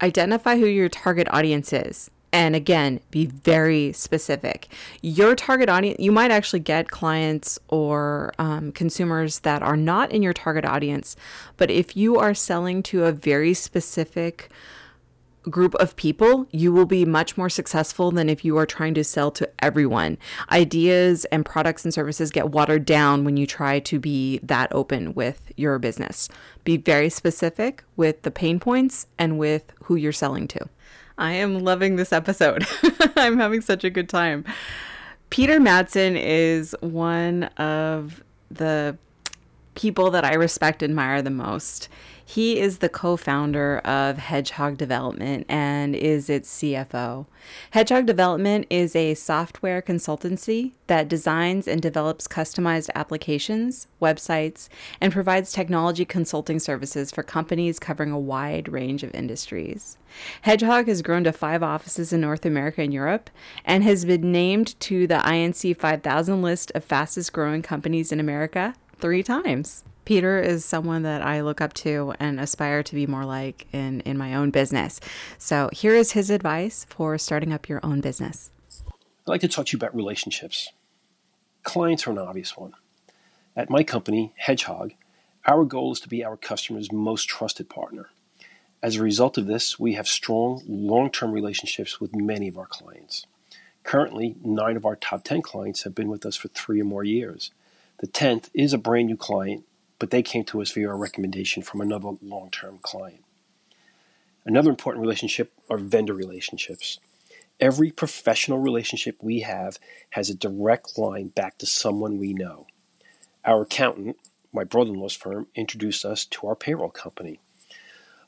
Identify 0.00 0.58
who 0.58 0.66
your 0.66 0.88
target 0.88 1.28
audience 1.30 1.72
is. 1.72 2.10
And 2.34 2.56
again, 2.56 3.00
be 3.10 3.26
very 3.26 3.92
specific. 3.92 4.68
Your 5.02 5.36
target 5.36 5.68
audience, 5.68 5.98
you 6.00 6.10
might 6.10 6.30
actually 6.30 6.60
get 6.60 6.90
clients 6.90 7.58
or 7.68 8.32
um, 8.38 8.72
consumers 8.72 9.40
that 9.40 9.62
are 9.62 9.76
not 9.76 10.10
in 10.10 10.22
your 10.22 10.32
target 10.32 10.64
audience. 10.64 11.14
But 11.58 11.70
if 11.70 11.94
you 11.94 12.16
are 12.16 12.32
selling 12.32 12.82
to 12.84 13.04
a 13.04 13.12
very 13.12 13.52
specific 13.52 14.50
group 15.42 15.74
of 15.76 15.96
people, 15.96 16.46
you 16.50 16.72
will 16.72 16.86
be 16.86 17.04
much 17.04 17.36
more 17.36 17.48
successful 17.48 18.10
than 18.10 18.28
if 18.28 18.44
you 18.44 18.56
are 18.56 18.66
trying 18.66 18.94
to 18.94 19.04
sell 19.04 19.30
to 19.32 19.48
everyone. 19.60 20.18
Ideas 20.50 21.24
and 21.26 21.44
products 21.44 21.84
and 21.84 21.92
services 21.92 22.30
get 22.30 22.50
watered 22.50 22.84
down 22.84 23.24
when 23.24 23.36
you 23.36 23.46
try 23.46 23.80
to 23.80 23.98
be 23.98 24.38
that 24.42 24.72
open 24.72 25.14
with 25.14 25.52
your 25.56 25.78
business. 25.78 26.28
Be 26.64 26.76
very 26.76 27.08
specific 27.08 27.84
with 27.96 28.22
the 28.22 28.30
pain 28.30 28.60
points 28.60 29.06
and 29.18 29.38
with 29.38 29.72
who 29.84 29.96
you're 29.96 30.12
selling 30.12 30.48
to. 30.48 30.68
I 31.18 31.32
am 31.32 31.60
loving 31.60 31.96
this 31.96 32.12
episode. 32.12 32.66
I'm 33.16 33.38
having 33.38 33.60
such 33.60 33.84
a 33.84 33.90
good 33.90 34.08
time. 34.08 34.44
Peter 35.30 35.58
Madsen 35.58 36.20
is 36.20 36.74
one 36.80 37.44
of 37.56 38.22
the 38.50 38.96
people 39.74 40.10
that 40.10 40.24
I 40.24 40.34
respect 40.34 40.82
and 40.82 40.90
admire 40.90 41.22
the 41.22 41.30
most. 41.30 41.88
He 42.32 42.58
is 42.58 42.78
the 42.78 42.88
co 42.88 43.18
founder 43.18 43.80
of 43.80 44.16
Hedgehog 44.16 44.78
Development 44.78 45.44
and 45.50 45.94
is 45.94 46.30
its 46.30 46.50
CFO. 46.50 47.26
Hedgehog 47.72 48.06
Development 48.06 48.66
is 48.70 48.96
a 48.96 49.12
software 49.12 49.82
consultancy 49.82 50.72
that 50.86 51.08
designs 51.08 51.68
and 51.68 51.82
develops 51.82 52.26
customized 52.26 52.88
applications, 52.94 53.86
websites, 54.00 54.70
and 54.98 55.12
provides 55.12 55.52
technology 55.52 56.06
consulting 56.06 56.58
services 56.58 57.10
for 57.10 57.22
companies 57.22 57.78
covering 57.78 58.12
a 58.12 58.18
wide 58.18 58.66
range 58.66 59.02
of 59.02 59.14
industries. 59.14 59.98
Hedgehog 60.40 60.86
has 60.86 61.02
grown 61.02 61.24
to 61.24 61.32
five 61.32 61.62
offices 61.62 62.14
in 62.14 62.22
North 62.22 62.46
America 62.46 62.80
and 62.80 62.94
Europe 62.94 63.28
and 63.66 63.84
has 63.84 64.06
been 64.06 64.32
named 64.32 64.80
to 64.80 65.06
the 65.06 65.16
INC 65.16 65.76
5000 65.76 66.40
list 66.40 66.72
of 66.74 66.82
fastest 66.82 67.30
growing 67.34 67.60
companies 67.60 68.10
in 68.10 68.18
America 68.18 68.74
three 68.98 69.22
times. 69.22 69.84
Peter 70.04 70.40
is 70.40 70.64
someone 70.64 71.02
that 71.02 71.22
I 71.22 71.42
look 71.42 71.60
up 71.60 71.72
to 71.74 72.14
and 72.18 72.40
aspire 72.40 72.82
to 72.82 72.94
be 72.94 73.06
more 73.06 73.24
like 73.24 73.66
in, 73.72 74.00
in 74.00 74.18
my 74.18 74.34
own 74.34 74.50
business. 74.50 75.00
So 75.38 75.70
here 75.72 75.94
is 75.94 76.12
his 76.12 76.30
advice 76.30 76.86
for 76.88 77.16
starting 77.18 77.52
up 77.52 77.68
your 77.68 77.80
own 77.84 78.00
business. 78.00 78.50
I'd 78.88 79.30
like 79.30 79.40
to 79.42 79.48
talk 79.48 79.66
to 79.66 79.72
you 79.72 79.78
about 79.78 79.94
relationships. 79.94 80.70
Clients 81.62 82.06
are 82.06 82.10
an 82.10 82.18
obvious 82.18 82.56
one. 82.56 82.72
At 83.54 83.70
my 83.70 83.84
company, 83.84 84.32
Hedgehog, 84.36 84.92
our 85.46 85.64
goal 85.64 85.92
is 85.92 86.00
to 86.00 86.08
be 86.08 86.24
our 86.24 86.36
customers' 86.36 86.90
most 86.90 87.28
trusted 87.28 87.68
partner. 87.68 88.10
As 88.82 88.96
a 88.96 89.02
result 89.02 89.38
of 89.38 89.46
this, 89.46 89.78
we 89.78 89.94
have 89.94 90.08
strong, 90.08 90.62
long 90.66 91.10
term 91.10 91.30
relationships 91.30 92.00
with 92.00 92.16
many 92.16 92.48
of 92.48 92.58
our 92.58 92.66
clients. 92.66 93.26
Currently, 93.84 94.36
nine 94.42 94.76
of 94.76 94.84
our 94.84 94.96
top 94.96 95.22
10 95.24 95.42
clients 95.42 95.84
have 95.84 95.94
been 95.94 96.08
with 96.08 96.24
us 96.26 96.36
for 96.36 96.48
three 96.48 96.80
or 96.80 96.84
more 96.84 97.04
years. 97.04 97.52
The 97.98 98.08
10th 98.08 98.48
is 98.54 98.72
a 98.72 98.78
brand 98.78 99.06
new 99.06 99.16
client 99.16 99.64
but 100.02 100.10
they 100.10 100.20
came 100.20 100.42
to 100.42 100.60
us 100.60 100.72
via 100.72 100.90
a 100.90 100.96
recommendation 100.96 101.62
from 101.62 101.80
another 101.80 102.10
long 102.20 102.50
term 102.50 102.80
client. 102.82 103.22
Another 104.44 104.68
important 104.68 105.00
relationship 105.00 105.52
are 105.70 105.78
vendor 105.78 106.12
relationships. 106.12 106.98
Every 107.60 107.92
professional 107.92 108.58
relationship 108.58 109.16
we 109.22 109.42
have 109.42 109.78
has 110.10 110.28
a 110.28 110.34
direct 110.34 110.98
line 110.98 111.28
back 111.28 111.56
to 111.58 111.66
someone 111.66 112.18
we 112.18 112.32
know. 112.32 112.66
Our 113.44 113.62
accountant, 113.62 114.16
my 114.52 114.64
brother 114.64 114.90
in 114.90 114.98
law's 114.98 115.14
firm, 115.14 115.46
introduced 115.54 116.04
us 116.04 116.24
to 116.24 116.48
our 116.48 116.56
payroll 116.56 116.90
company. 116.90 117.38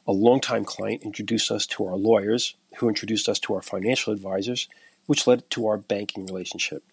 A 0.06 0.12
longtime 0.12 0.66
client 0.66 1.02
introduced 1.02 1.50
us 1.50 1.66
to 1.66 1.88
our 1.88 1.96
lawyers, 1.96 2.54
who 2.76 2.88
introduced 2.88 3.28
us 3.28 3.40
to 3.40 3.54
our 3.54 3.62
financial 3.62 4.12
advisors, 4.12 4.68
which 5.06 5.26
led 5.26 5.50
to 5.50 5.66
our 5.66 5.78
banking 5.78 6.24
relationship. 6.24 6.84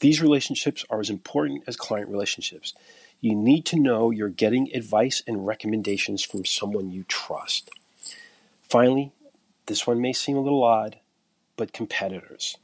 These 0.00 0.20
relationships 0.20 0.84
are 0.90 0.98
as 0.98 1.10
important 1.10 1.62
as 1.68 1.76
client 1.76 2.08
relationships. 2.08 2.74
You 3.20 3.34
need 3.34 3.64
to 3.66 3.80
know 3.80 4.10
you're 4.10 4.28
getting 4.28 4.70
advice 4.74 5.22
and 5.26 5.46
recommendations 5.46 6.22
from 6.22 6.44
someone 6.44 6.90
you 6.90 7.04
trust. 7.04 7.70
Finally, 8.62 9.12
this 9.66 9.86
one 9.86 10.00
may 10.00 10.12
seem 10.12 10.36
a 10.36 10.42
little 10.42 10.62
odd, 10.62 10.98
but 11.56 11.72
competitors. 11.72 12.58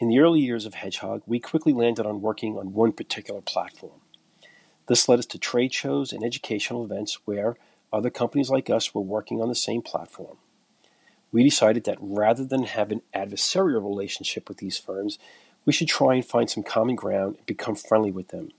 In 0.00 0.08
the 0.08 0.18
early 0.20 0.40
years 0.40 0.64
of 0.64 0.74
Hedgehog, 0.74 1.22
we 1.26 1.38
quickly 1.38 1.72
landed 1.72 2.06
on 2.06 2.22
working 2.22 2.56
on 2.56 2.72
one 2.72 2.92
particular 2.92 3.42
platform. 3.42 4.00
This 4.88 5.08
led 5.08 5.18
us 5.18 5.26
to 5.26 5.38
trade 5.38 5.72
shows 5.72 6.12
and 6.12 6.24
educational 6.24 6.84
events 6.84 7.18
where 7.26 7.56
other 7.92 8.10
companies 8.10 8.50
like 8.50 8.70
us 8.70 8.94
were 8.94 9.02
working 9.02 9.42
on 9.42 9.48
the 9.48 9.54
same 9.54 9.82
platform. 9.82 10.38
We 11.30 11.44
decided 11.44 11.84
that 11.84 11.98
rather 12.00 12.44
than 12.44 12.64
have 12.64 12.90
an 12.90 13.02
adversarial 13.14 13.84
relationship 13.84 14.48
with 14.48 14.58
these 14.58 14.78
firms, 14.78 15.18
we 15.64 15.72
should 15.72 15.88
try 15.88 16.14
and 16.14 16.24
find 16.24 16.48
some 16.48 16.62
common 16.62 16.96
ground 16.96 17.36
and 17.36 17.46
become 17.46 17.74
friendly 17.74 18.10
with 18.10 18.28
them. 18.28 18.50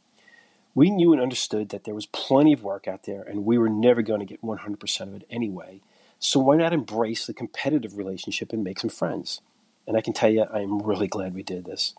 We 0.75 0.89
knew 0.89 1.13
and 1.13 1.21
understood 1.21 1.69
that 1.69 1.83
there 1.83 1.93
was 1.93 2.07
plenty 2.07 2.53
of 2.53 2.63
work 2.63 2.87
out 2.87 3.03
there 3.03 3.21
and 3.21 3.45
we 3.45 3.57
were 3.57 3.69
never 3.69 4.01
going 4.01 4.19
to 4.19 4.25
get 4.25 4.41
100% 4.41 5.01
of 5.01 5.15
it 5.15 5.27
anyway, 5.29 5.81
so 6.19 6.39
why 6.39 6.55
not 6.55 6.71
embrace 6.71 7.27
the 7.27 7.33
competitive 7.33 7.97
relationship 7.97 8.53
and 8.53 8.63
make 8.63 8.79
some 8.79 8.89
friends? 8.89 9.41
And 9.85 9.97
I 9.97 10.01
can 10.01 10.13
tell 10.13 10.29
you, 10.29 10.43
I 10.43 10.61
am 10.61 10.81
really 10.81 11.07
glad 11.07 11.33
we 11.33 11.43
did 11.43 11.65
this. 11.65 11.93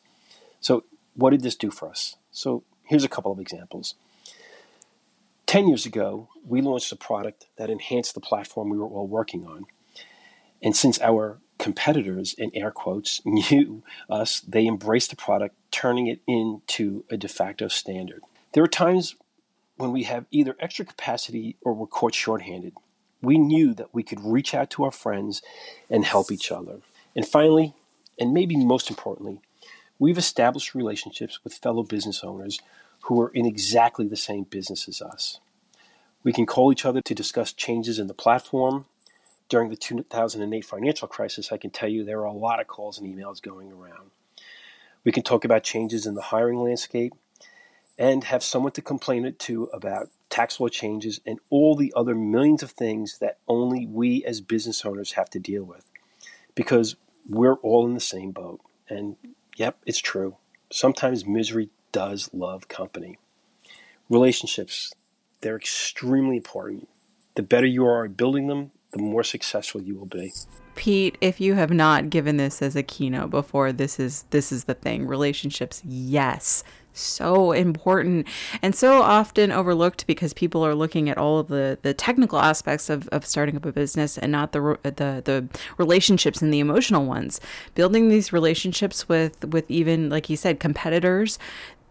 So, 0.61 0.85
what 1.15 1.31
did 1.31 1.43
this 1.43 1.57
do 1.57 1.71
for 1.71 1.91
us? 1.91 2.17
So, 2.33 2.65
here's 2.85 3.05
a 3.05 3.09
couple 3.09 3.31
of 3.31 3.39
examples. 3.39 3.97
10 5.47 5.69
years 5.69 5.85
ago, 5.85 6.31
we 6.47 6.63
launched 6.63 6.91
a 6.91 6.97
product 6.97 7.47
that 7.59 7.69
enhanced 7.69 8.15
the 8.15 8.21
platform 8.21 8.71
we 8.71 8.79
were 8.79 8.87
all 8.87 9.07
working 9.07 9.47
on. 9.47 9.67
And 10.63 10.75
since 10.75 10.99
our 11.03 11.39
competitors, 11.59 12.33
in 12.33 12.51
air 12.55 12.71
quotes, 12.71 13.21
knew 13.27 13.83
us, 14.09 14.41
they 14.41 14.67
embraced 14.67 15.11
the 15.11 15.17
product, 15.17 15.55
turning 15.71 16.07
it 16.07 16.21
into 16.27 17.05
a 17.11 17.19
de 17.19 17.29
facto 17.29 17.69
standard. 17.69 18.23
There 18.55 18.65
are 18.65 18.69
times 18.69 19.17
when 19.77 19.93
we 19.93 20.05
have 20.05 20.27
either 20.31 20.57
extra 20.59 20.85
capacity 20.85 21.57
or 21.61 21.75
we're 21.75 21.87
caught 21.87 22.15
shorthanded 22.15 22.75
we 23.25 23.39
knew 23.39 23.75
that 23.75 23.93
we 23.93 24.03
could 24.03 24.21
reach 24.23 24.55
out 24.55 24.71
to 24.71 24.85
our 24.85 24.91
friends 24.91 25.43
and 25.91 26.05
help 26.05 26.31
each 26.31 26.53
other. 26.53 26.81
And 27.17 27.27
finally, 27.27 27.75
and 28.19 28.33
maybe 28.33 28.57
most 28.57 28.91
importantly, 28.91 29.41
we've 29.99 30.19
established 30.19 30.75
relationships 30.75 31.43
with 31.43 31.55
fellow 31.55 31.83
business 31.83 32.23
owners 32.23 32.61
who 33.03 33.21
are 33.21 33.31
in 33.31 33.47
exactly 33.47 34.07
the 34.07 34.17
same 34.17 34.45
business 34.45 34.89
as 34.89 35.03
us. 35.03 35.41
We 36.23 36.33
can 36.33 36.47
call 36.47 36.73
each 36.73 36.85
other 36.85 37.01
to 37.03 37.15
discuss 37.15 37.53
changes 37.53 37.99
in 37.99 38.07
the 38.07 38.15
platform. 38.15 38.87
During 39.49 39.69
the 39.69 39.77
2008 39.77 40.65
financial 40.65 41.07
crisis, 41.07 41.53
I 41.53 41.59
can 41.59 41.71
tell 41.71 41.89
you 41.89 42.03
there 42.03 42.21
are 42.21 42.25
a 42.25 42.33
lot 42.33 42.61
of 42.61 42.67
calls 42.67 42.99
and 42.99 43.07
emails 43.07 43.43
going 43.43 43.71
around. 43.73 44.11
We 45.05 45.13
can 45.13 45.23
talk 45.23 45.45
about 45.45 45.65
changes 45.65 46.07
in 46.07 46.15
the 46.15 46.23
hiring 46.23 46.63
landscape 46.63 47.13
and 47.99 48.25
have 48.25 48.43
someone 48.43 48.73
to 48.73 48.83
complain 48.83 49.25
it 49.25 49.39
to 49.39 49.65
about 49.73 50.09
tax 50.29 50.59
law 50.59 50.69
changes, 50.69 51.21
and 51.25 51.39
all 51.49 51.77
the 51.77 51.93
other 51.95 52.15
millions 52.15 52.63
of 52.63 52.73
things 52.73 53.19
that 53.21 53.39
only 53.47 53.87
we 53.87 54.25
as 54.25 54.41
business 54.41 54.85
owners 54.85 55.13
have 55.13 55.31
to 55.31 55.39
deal 55.39 55.63
with. 55.63 55.85
Because 56.55 56.97
we're 57.29 57.55
all 57.55 57.87
in 57.87 57.95
the 57.95 58.01
same 58.01 58.33
boat. 58.33 58.61
And 58.89 59.17
yep, 59.57 59.79
it's 59.87 60.01
true. 60.01 60.37
Sometimes 60.73 61.25
misery 61.25 61.71
does 61.93 62.31
love 62.33 62.67
company. 62.67 63.19
Relationships, 64.11 64.93
they're 65.41 65.57
extremely 65.57 66.37
important. 66.39 66.89
The 67.37 67.43
better 67.43 67.67
you 67.67 67.87
are 67.87 68.05
at 68.05 68.17
building 68.17 68.49
them, 68.49 68.73
the 68.91 68.99
more 68.99 69.23
successful 69.23 69.83
you 69.83 69.97
will 69.97 70.07
be. 70.07 70.33
Pete, 70.75 71.17
if 71.21 71.41
you 71.41 71.55
have 71.55 71.71
not 71.71 72.11
given 72.11 72.37
this 72.37 72.61
as 72.61 72.75
a 72.75 72.83
keynote 72.83 73.31
before, 73.31 73.73
this 73.73 74.01
is 74.01 74.25
this 74.31 74.51
is 74.51 74.65
the 74.65 74.75
thing. 74.75 75.07
Relationships, 75.07 75.83
yes 75.85 76.65
so 76.95 77.53
important 77.53 78.27
and 78.63 78.75
so 78.75 79.03
often 79.03 79.53
overlooked 79.53 80.07
because 80.07 80.33
people 80.33 80.65
are 80.65 80.75
looking 80.75 81.11
at 81.11 81.19
all 81.19 81.39
of 81.39 81.49
the, 81.49 81.79
the 81.83 81.93
technical 81.93 82.39
aspects 82.39 82.89
of, 82.89 83.09
of 83.09 83.27
starting 83.27 83.57
up 83.57 83.67
a 83.67 83.73
business 83.73 84.17
and 84.17 84.33
not 84.33 84.53
the, 84.53 84.79
the 84.83 85.23
the 85.25 85.49
relationships 85.77 86.41
and 86.41 86.53
the 86.53 86.61
emotional 86.61 87.05
ones. 87.05 87.41
Building 87.75 88.09
these 88.09 88.33
relationships 88.33 89.09
with 89.09 89.45
with 89.45 89.71
even 89.71 90.09
like 90.09 90.31
you 90.31 90.37
said 90.37 90.61
competitors 90.61 91.39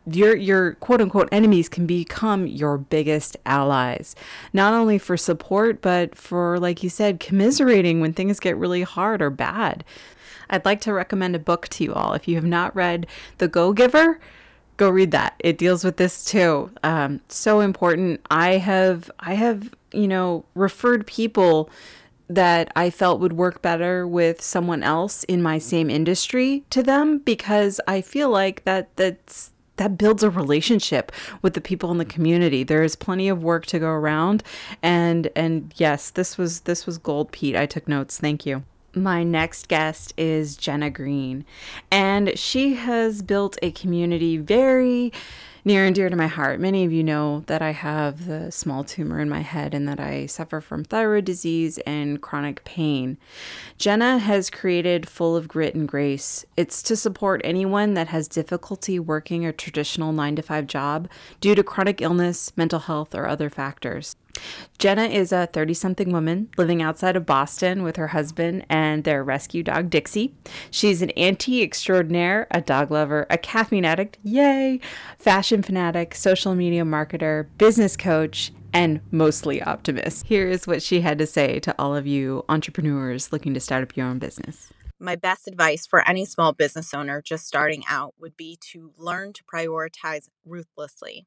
your 0.06 0.36
your 0.36 0.74
quote 0.76 1.02
unquote 1.02 1.30
enemies 1.32 1.70
can 1.70 1.86
become 1.86 2.46
your 2.46 2.78
biggest 2.78 3.38
allies 3.46 4.16
not 4.52 4.74
only 4.74 4.98
for 4.98 5.16
support 5.16 5.82
but 5.82 6.14
for 6.14 6.60
like 6.60 6.84
you 6.84 6.90
said 6.90 7.22
commiserating 7.22 8.02
when 8.02 8.12
things 8.12 8.40
get 8.40 8.58
really 8.58 8.84
hard 8.84 9.22
or 9.22 9.30
bad. 9.30 9.84
I'd 10.50 10.66
like 10.66 10.82
to 10.82 10.94
recommend 10.94 11.36
a 11.36 11.40
book 11.40 11.68
to 11.70 11.84
you 11.84 11.94
all. 11.94 12.14
If 12.14 12.28
you 12.28 12.36
have 12.36 12.46
not 12.46 12.76
read 12.76 13.08
the 13.38 13.48
go 13.48 13.74
giver 13.74 14.20
go 14.78 14.90
read 14.90 15.12
that. 15.12 15.36
It 15.40 15.58
deals 15.58 15.84
with 15.84 15.98
this 15.98 16.26
too. 16.26 16.72
Um, 16.84 17.22
so 17.30 17.60
important. 17.60 18.22
I 18.30 18.58
have 18.58 19.12
I 19.20 19.34
have 19.34 19.74
you 19.92 20.08
know 20.08 20.46
referred 20.56 21.08
people 21.08 21.70
that 22.30 22.72
I 22.76 22.90
felt 22.90 23.20
would 23.20 23.34
work 23.34 23.62
better 23.62 24.08
with 24.08 24.42
someone 24.42 24.82
else 24.82 25.24
in 25.26 25.42
my 25.42 25.60
same 25.60 25.90
industry 25.90 26.64
to 26.70 26.82
them 26.82 27.20
because 27.20 27.80
I 27.88 28.02
feel 28.02 28.30
like 28.30 28.64
that 28.64 28.96
that's 28.96 29.52
that 29.78 29.98
builds 29.98 30.24
a 30.24 30.30
relationship 30.30 31.12
with 31.42 31.54
the 31.54 31.62
people 31.62 31.92
in 31.92 31.98
the 31.98 32.06
community. 32.06 32.64
There 32.64 32.84
is 32.84 32.96
plenty 32.96 33.28
of 33.28 33.44
work 33.44 33.66
to 33.68 33.80
go 33.80 33.90
around 33.90 34.44
and 34.82 35.30
and 35.36 35.74
yes, 35.78 36.10
this 36.12 36.38
was 36.38 36.62
this 36.62 36.86
was 36.86 36.98
gold 36.98 37.32
Pete. 37.32 37.56
I 37.56 37.66
took 37.66 37.88
notes. 37.88 38.20
Thank 38.20 38.46
you. 38.46 38.64
My 38.96 39.24
next 39.24 39.70
guest 39.70 40.14
is 40.18 40.56
Jenna 40.56 40.92
Green, 40.92 41.46
and 41.90 42.38
she 42.38 42.76
has 42.76 43.24
built 43.24 43.58
a 43.64 43.72
community 43.72 44.38
very 44.38 45.12
near 45.66 45.84
and 45.84 45.96
dear 45.96 46.10
to 46.10 46.16
my 46.16 46.28
heart. 46.28 46.60
Many 46.60 46.86
of 46.86 46.92
you 46.92 47.04
know 47.04 47.44
that 47.48 47.60
I 47.60 47.72
have 47.72 48.28
the 48.28 48.52
small 48.52 48.84
tumor 48.84 49.20
in 49.20 49.30
my 49.30 49.40
head 49.40 49.74
and 49.74 49.88
that 49.88 50.00
I 50.00 50.28
suffer 50.28 50.62
from 50.62 50.84
thyroid 50.84 51.26
disease 51.26 51.80
and 51.88 52.22
chronic 52.22 52.64
pain. 52.66 53.18
Jenna 53.80 54.20
has 54.20 54.52
created 54.52 55.10
Full 55.10 55.36
of 55.36 55.48
Grit 55.48 55.74
and 55.74 55.88
Grace. 55.88 56.46
It's 56.56 56.84
to 56.84 56.96
support 56.96 57.42
anyone 57.44 57.96
that 57.96 58.10
has 58.10 58.28
difficulty 58.28 59.00
working 59.00 59.44
a 59.44 59.52
traditional 59.52 60.14
9 60.14 60.36
to 60.36 60.44
5 60.44 60.68
job 60.68 61.10
due 61.42 61.56
to 61.56 61.64
chronic 61.64 62.00
illness, 62.00 62.56
mental 62.56 62.80
health, 62.80 63.16
or 63.16 63.28
other 63.28 63.50
factors. 63.50 64.16
Jenna 64.84 65.06
is 65.06 65.32
a 65.32 65.46
30 65.48 65.74
something 65.76 66.12
woman 66.12 66.50
living 66.58 66.82
outside 66.82 67.16
of 67.16 67.26
Boston 67.26 67.84
with 67.84 67.96
her 67.96 68.10
husband 68.10 68.66
and 68.70 69.06
their 69.06 69.24
rescue 69.24 69.64
dog 69.64 69.90
Dixie. 69.90 70.36
She's 70.72 71.02
an 71.02 71.12
auntie 71.12 71.62
extraordinaire, 71.62 72.48
a 72.52 72.60
dog 72.60 72.92
lover, 72.92 73.26
a 73.30 73.38
caffeine 73.38 73.86
addict, 73.86 74.18
yay, 74.24 74.82
fashion 75.18 75.62
fanatic, 75.62 76.16
social 76.16 76.54
media 76.54 76.84
marketer, 76.84 77.48
business 77.58 77.96
coach, 77.96 78.52
and 78.74 79.00
mostly 79.10 79.62
optimist. 79.62 80.26
Here 80.26 80.50
is 80.50 80.68
what 80.68 80.82
she 80.82 81.02
had 81.02 81.18
to 81.20 81.28
say 81.28 81.60
to 81.60 81.74
all 81.80 81.96
of 81.96 82.06
you 82.06 82.44
entrepreneurs 82.50 83.32
looking 83.32 83.54
to 83.54 83.62
start 83.62 83.84
up 83.84 83.96
your 83.96 84.08
own 84.08 84.20
business. 84.20 84.74
My 85.00 85.16
best 85.16 85.48
advice 85.48 85.86
for 85.86 86.06
any 86.08 86.26
small 86.26 86.54
business 86.54 86.94
owner 86.94 87.22
just 87.22 87.46
starting 87.46 87.84
out 87.88 88.16
would 88.20 88.36
be 88.36 88.58
to 88.72 88.92
learn 88.98 89.34
to 89.34 89.44
prioritize 89.44 90.30
ruthlessly. 90.46 91.26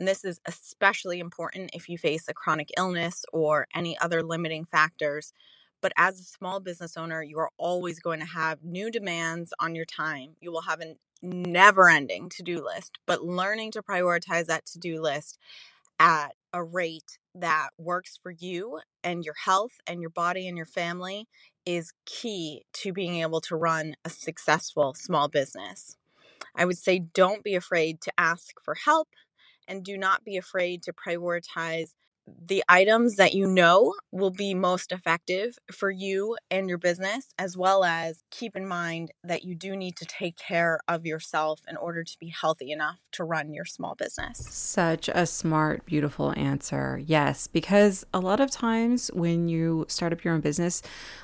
And 0.00 0.08
this 0.08 0.24
is 0.24 0.40
especially 0.46 1.20
important 1.20 1.72
if 1.74 1.86
you 1.90 1.98
face 1.98 2.26
a 2.26 2.32
chronic 2.32 2.70
illness 2.78 3.22
or 3.34 3.66
any 3.74 3.98
other 3.98 4.22
limiting 4.22 4.64
factors. 4.64 5.34
But 5.82 5.92
as 5.98 6.18
a 6.18 6.24
small 6.24 6.58
business 6.58 6.96
owner, 6.96 7.22
you 7.22 7.38
are 7.38 7.50
always 7.58 8.00
going 8.00 8.20
to 8.20 8.26
have 8.26 8.64
new 8.64 8.90
demands 8.90 9.52
on 9.60 9.74
your 9.74 9.84
time. 9.84 10.36
You 10.40 10.52
will 10.52 10.62
have 10.62 10.80
a 10.80 10.94
never 11.20 11.90
ending 11.90 12.30
to 12.30 12.42
do 12.42 12.64
list, 12.64 12.98
but 13.06 13.22
learning 13.22 13.72
to 13.72 13.82
prioritize 13.82 14.46
that 14.46 14.64
to 14.66 14.78
do 14.78 15.02
list 15.02 15.38
at 15.98 16.30
a 16.54 16.64
rate 16.64 17.18
that 17.34 17.68
works 17.76 18.18
for 18.22 18.30
you 18.30 18.80
and 19.04 19.22
your 19.22 19.34
health 19.44 19.72
and 19.86 20.00
your 20.00 20.08
body 20.08 20.48
and 20.48 20.56
your 20.56 20.64
family 20.64 21.28
is 21.66 21.92
key 22.06 22.64
to 22.72 22.94
being 22.94 23.16
able 23.16 23.42
to 23.42 23.54
run 23.54 23.94
a 24.06 24.08
successful 24.10 24.94
small 24.94 25.28
business. 25.28 25.98
I 26.56 26.64
would 26.64 26.78
say 26.78 27.00
don't 27.00 27.44
be 27.44 27.54
afraid 27.54 28.00
to 28.00 28.12
ask 28.16 28.54
for 28.64 28.74
help 28.74 29.08
and 29.70 29.84
do 29.84 29.96
not 29.96 30.24
be 30.24 30.36
afraid 30.36 30.82
to 30.82 30.92
prioritize 30.92 31.94
the 32.46 32.62
items 32.68 33.16
that 33.16 33.34
you 33.34 33.46
know 33.46 33.94
will 34.12 34.30
be 34.30 34.54
most 34.54 34.92
effective 34.92 35.58
for 35.72 35.90
you 35.90 36.36
and 36.50 36.68
your 36.68 36.78
business, 36.78 37.28
as 37.38 37.56
well 37.56 37.84
as 37.84 38.22
keep 38.30 38.56
in 38.56 38.66
mind 38.66 39.10
that 39.24 39.44
you 39.44 39.54
do 39.54 39.76
need 39.76 39.96
to 39.96 40.04
take 40.04 40.36
care 40.36 40.78
of 40.88 41.06
yourself 41.06 41.60
in 41.68 41.76
order 41.76 42.04
to 42.04 42.18
be 42.18 42.28
healthy 42.28 42.70
enough 42.70 42.98
to 43.12 43.24
run 43.24 43.52
your 43.52 43.64
small 43.64 43.94
business. 43.94 44.38
Such 44.38 45.08
a 45.08 45.26
smart, 45.26 45.84
beautiful 45.86 46.32
answer. 46.36 47.00
Yes, 47.04 47.46
because 47.46 48.04
a 48.12 48.20
lot 48.20 48.40
of 48.40 48.50
times 48.50 49.10
when 49.12 49.48
you 49.48 49.86
start 49.88 50.12
up 50.12 50.24
your 50.24 50.34
own 50.34 50.40
business, 50.40 50.82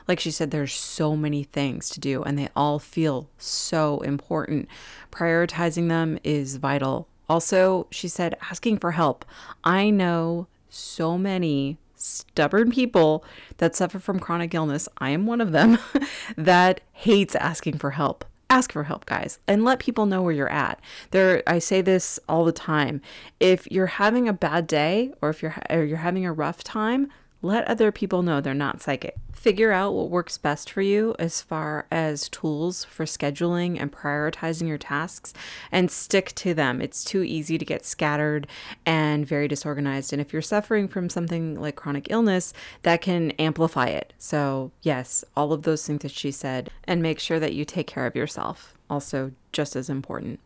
like 0.08 0.20
she 0.20 0.30
said, 0.30 0.50
there's 0.50 0.74
so 0.74 1.16
many 1.16 1.44
things 1.44 1.88
to 1.90 2.00
do 2.00 2.22
and 2.22 2.38
they 2.38 2.48
all 2.56 2.78
feel 2.78 3.28
so 3.38 4.00
important. 4.00 4.68
Prioritizing 5.12 5.88
them 5.88 6.18
is 6.24 6.56
vital. 6.56 7.08
Also, 7.28 7.86
she 7.90 8.08
said, 8.08 8.36
asking 8.50 8.78
for 8.78 8.92
help. 8.92 9.24
I 9.64 9.90
know 9.90 10.46
so 10.68 11.16
many 11.18 11.78
stubborn 11.96 12.70
people 12.70 13.24
that 13.58 13.74
suffer 13.74 13.98
from 13.98 14.20
chronic 14.20 14.54
illness, 14.54 14.88
I 14.98 15.10
am 15.10 15.26
one 15.26 15.40
of 15.40 15.52
them, 15.52 15.78
that 16.36 16.80
hates 16.92 17.34
asking 17.34 17.78
for 17.78 17.92
help. 17.92 18.24
Ask 18.48 18.72
for 18.72 18.84
help, 18.84 19.06
guys, 19.06 19.40
and 19.48 19.64
let 19.64 19.80
people 19.80 20.06
know 20.06 20.22
where 20.22 20.32
you're 20.32 20.48
at. 20.48 20.78
There 21.10 21.42
I 21.48 21.58
say 21.58 21.80
this 21.80 22.20
all 22.28 22.44
the 22.44 22.52
time. 22.52 23.00
If 23.40 23.66
you're 23.72 23.86
having 23.86 24.28
a 24.28 24.32
bad 24.32 24.68
day 24.68 25.12
or 25.20 25.30
if 25.30 25.42
you're 25.42 25.56
or 25.68 25.82
you're 25.82 25.98
having 25.98 26.24
a 26.24 26.32
rough 26.32 26.62
time, 26.62 27.10
let 27.42 27.66
other 27.68 27.92
people 27.92 28.22
know 28.22 28.40
they're 28.40 28.54
not 28.54 28.80
psychic. 28.80 29.16
Figure 29.32 29.70
out 29.70 29.92
what 29.92 30.10
works 30.10 30.38
best 30.38 30.70
for 30.70 30.80
you 30.82 31.14
as 31.18 31.42
far 31.42 31.86
as 31.90 32.28
tools 32.28 32.84
for 32.84 33.04
scheduling 33.04 33.80
and 33.80 33.92
prioritizing 33.92 34.66
your 34.66 34.78
tasks 34.78 35.32
and 35.70 35.90
stick 35.90 36.32
to 36.36 36.54
them. 36.54 36.80
It's 36.80 37.04
too 37.04 37.22
easy 37.22 37.58
to 37.58 37.64
get 37.64 37.84
scattered 37.84 38.46
and 38.84 39.26
very 39.26 39.46
disorganized. 39.46 40.12
And 40.12 40.20
if 40.20 40.32
you're 40.32 40.42
suffering 40.42 40.88
from 40.88 41.08
something 41.08 41.60
like 41.60 41.76
chronic 41.76 42.08
illness, 42.10 42.52
that 42.82 43.02
can 43.02 43.30
amplify 43.32 43.86
it. 43.86 44.14
So, 44.18 44.72
yes, 44.82 45.24
all 45.36 45.52
of 45.52 45.62
those 45.62 45.86
things 45.86 46.02
that 46.02 46.10
she 46.10 46.30
said, 46.32 46.70
and 46.84 47.02
make 47.02 47.20
sure 47.20 47.38
that 47.38 47.54
you 47.54 47.64
take 47.64 47.86
care 47.86 48.06
of 48.06 48.16
yourself. 48.16 48.74
Also, 48.88 49.32
just 49.52 49.76
as 49.76 49.90
important. 49.90 50.40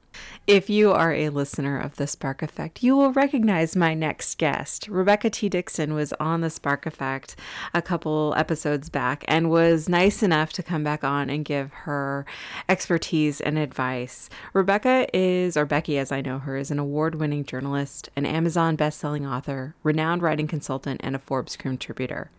If 0.47 0.69
you 0.69 0.93
are 0.93 1.13
a 1.13 1.29
listener 1.29 1.79
of 1.79 1.97
The 1.97 2.07
Spark 2.07 2.43
Effect, 2.43 2.83
you 2.83 2.97
will 2.97 3.13
recognize 3.13 3.77
my 3.77 3.95
next 3.95 4.39
guest. 4.39 4.89
Rebecca 4.89 5.31
T. 5.31 5.49
Dickson 5.49 5.95
was 5.95 6.13
on 6.15 6.41
The 6.41 6.51
Spark 6.51 6.87
Effect 6.87 7.37
a 7.73 7.81
couple 7.81 8.35
episodes 8.37 8.89
back 8.89 9.25
and 9.29 9.51
was 9.51 9.89
nice 9.89 10.23
enough 10.23 10.53
to 10.55 10.63
come 10.63 10.83
back 10.83 11.05
on 11.05 11.31
and 11.31 11.45
give 11.45 11.73
her 11.73 12.27
expertise 12.69 13.41
and 13.41 13.59
advice. 13.59 14.29
Rebecca 14.53 15.07
is, 15.17 15.57
or 15.57 15.67
Becky 15.67 15.99
as 15.99 16.11
I 16.11 16.21
know 16.21 16.39
her, 16.39 16.57
is 16.57 16.71
an 16.71 16.79
award 16.79 17.15
winning 17.15 17.45
journalist, 17.45 18.09
an 18.17 18.27
Amazon 18.27 18.77
best-selling 18.77 19.27
author, 19.27 19.75
renowned 19.83 20.23
writing 20.23 20.49
consultant, 20.49 21.01
and 21.05 21.15
a 21.15 21.19
Forbes 21.21 21.57
contributor. 21.57 22.31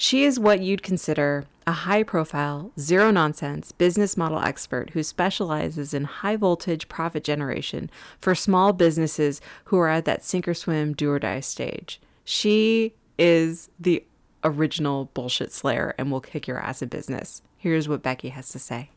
She 0.00 0.22
is 0.22 0.38
what 0.38 0.60
you'd 0.60 0.84
consider 0.84 1.44
a 1.66 1.72
high 1.72 2.04
profile, 2.04 2.70
zero 2.78 3.10
nonsense 3.10 3.72
business 3.72 4.16
model 4.16 4.38
expert 4.38 4.90
who 4.90 5.02
specializes 5.02 5.92
in 5.92 6.04
high 6.04 6.36
voltage 6.36 6.88
profit 6.88 7.24
generation 7.24 7.90
for 8.20 8.32
small 8.36 8.72
businesses 8.72 9.40
who 9.64 9.76
are 9.76 9.88
at 9.88 10.04
that 10.04 10.24
sink 10.24 10.46
or 10.46 10.54
swim, 10.54 10.92
do 10.92 11.10
or 11.10 11.18
die 11.18 11.40
stage. 11.40 12.00
She 12.24 12.94
is 13.18 13.70
the 13.80 14.04
original 14.44 15.10
bullshit 15.14 15.52
slayer 15.52 15.96
and 15.98 16.12
will 16.12 16.20
kick 16.20 16.46
your 16.46 16.60
ass 16.60 16.80
in 16.80 16.88
business. 16.88 17.42
Here's 17.56 17.88
what 17.88 18.00
Becky 18.00 18.28
has 18.28 18.50
to 18.50 18.60
say. 18.60 18.90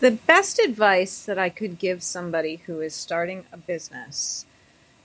The 0.00 0.10
best 0.10 0.58
advice 0.58 1.24
that 1.24 1.38
I 1.38 1.48
could 1.48 1.78
give 1.78 2.02
somebody 2.02 2.56
who 2.66 2.82
is 2.82 2.94
starting 2.94 3.46
a 3.50 3.56
business 3.56 4.44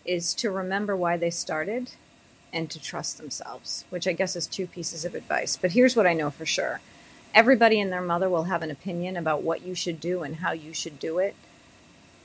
is 0.03 0.33
to 0.33 0.51
remember 0.51 0.97
why 0.97 1.15
they 1.15 1.29
started 1.29 1.91
and 2.51 2.69
to 2.69 2.81
trust 2.81 3.17
themselves, 3.17 3.85
which 3.89 4.07
I 4.07 4.13
guess 4.13 4.35
is 4.35 4.47
two 4.47 4.67
pieces 4.67 5.05
of 5.05 5.15
advice. 5.15 5.57
But 5.57 5.71
here's 5.71 5.95
what 5.95 6.07
I 6.07 6.13
know 6.13 6.29
for 6.29 6.45
sure 6.45 6.81
everybody 7.33 7.79
and 7.79 7.91
their 7.91 8.01
mother 8.01 8.29
will 8.29 8.45
have 8.45 8.63
an 8.63 8.71
opinion 8.71 9.15
about 9.15 9.43
what 9.43 9.61
you 9.61 9.75
should 9.75 9.99
do 9.99 10.23
and 10.23 10.37
how 10.37 10.51
you 10.51 10.73
should 10.73 10.99
do 10.99 11.19
it. 11.19 11.35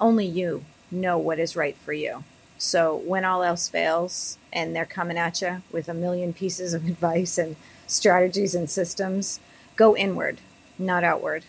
Only 0.00 0.24
you 0.24 0.64
know 0.90 1.18
what 1.18 1.38
is 1.38 1.56
right 1.56 1.76
for 1.76 1.92
you. 1.92 2.24
So 2.56 2.96
when 2.96 3.24
all 3.24 3.42
else 3.42 3.68
fails 3.68 4.38
and 4.52 4.74
they're 4.74 4.86
coming 4.86 5.18
at 5.18 5.42
you 5.42 5.62
with 5.70 5.88
a 5.88 5.94
million 5.94 6.32
pieces 6.32 6.72
of 6.72 6.86
advice 6.88 7.38
and 7.38 7.56
strategies 7.86 8.54
and 8.54 8.70
systems, 8.70 9.40
go 9.76 9.96
inward, 9.96 10.38
not 10.78 11.04
outward. 11.04 11.44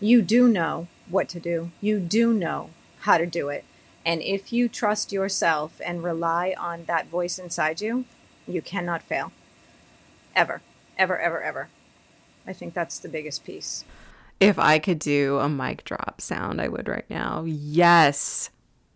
You 0.00 0.22
do 0.22 0.48
know 0.48 0.86
what 1.08 1.28
to 1.30 1.40
do, 1.40 1.72
you 1.80 1.98
do 1.98 2.32
know 2.32 2.70
how 3.00 3.18
to 3.18 3.26
do 3.26 3.48
it. 3.48 3.64
And 4.04 4.22
if 4.22 4.52
you 4.52 4.68
trust 4.68 5.12
yourself 5.12 5.80
and 5.84 6.02
rely 6.02 6.54
on 6.58 6.84
that 6.84 7.08
voice 7.08 7.38
inside 7.38 7.80
you, 7.80 8.04
you 8.50 8.62
cannot 8.62 9.02
fail. 9.02 9.32
Ever, 10.34 10.62
ever, 10.98 11.18
ever, 11.18 11.42
ever. 11.42 11.68
I 12.46 12.52
think 12.52 12.74
that's 12.74 12.98
the 12.98 13.08
biggest 13.08 13.44
piece. 13.44 13.84
If 14.38 14.58
I 14.58 14.78
could 14.78 14.98
do 14.98 15.38
a 15.38 15.48
mic 15.48 15.84
drop 15.84 16.20
sound, 16.20 16.60
I 16.60 16.68
would 16.68 16.88
right 16.88 17.08
now. 17.10 17.44
Yes. 17.46 18.50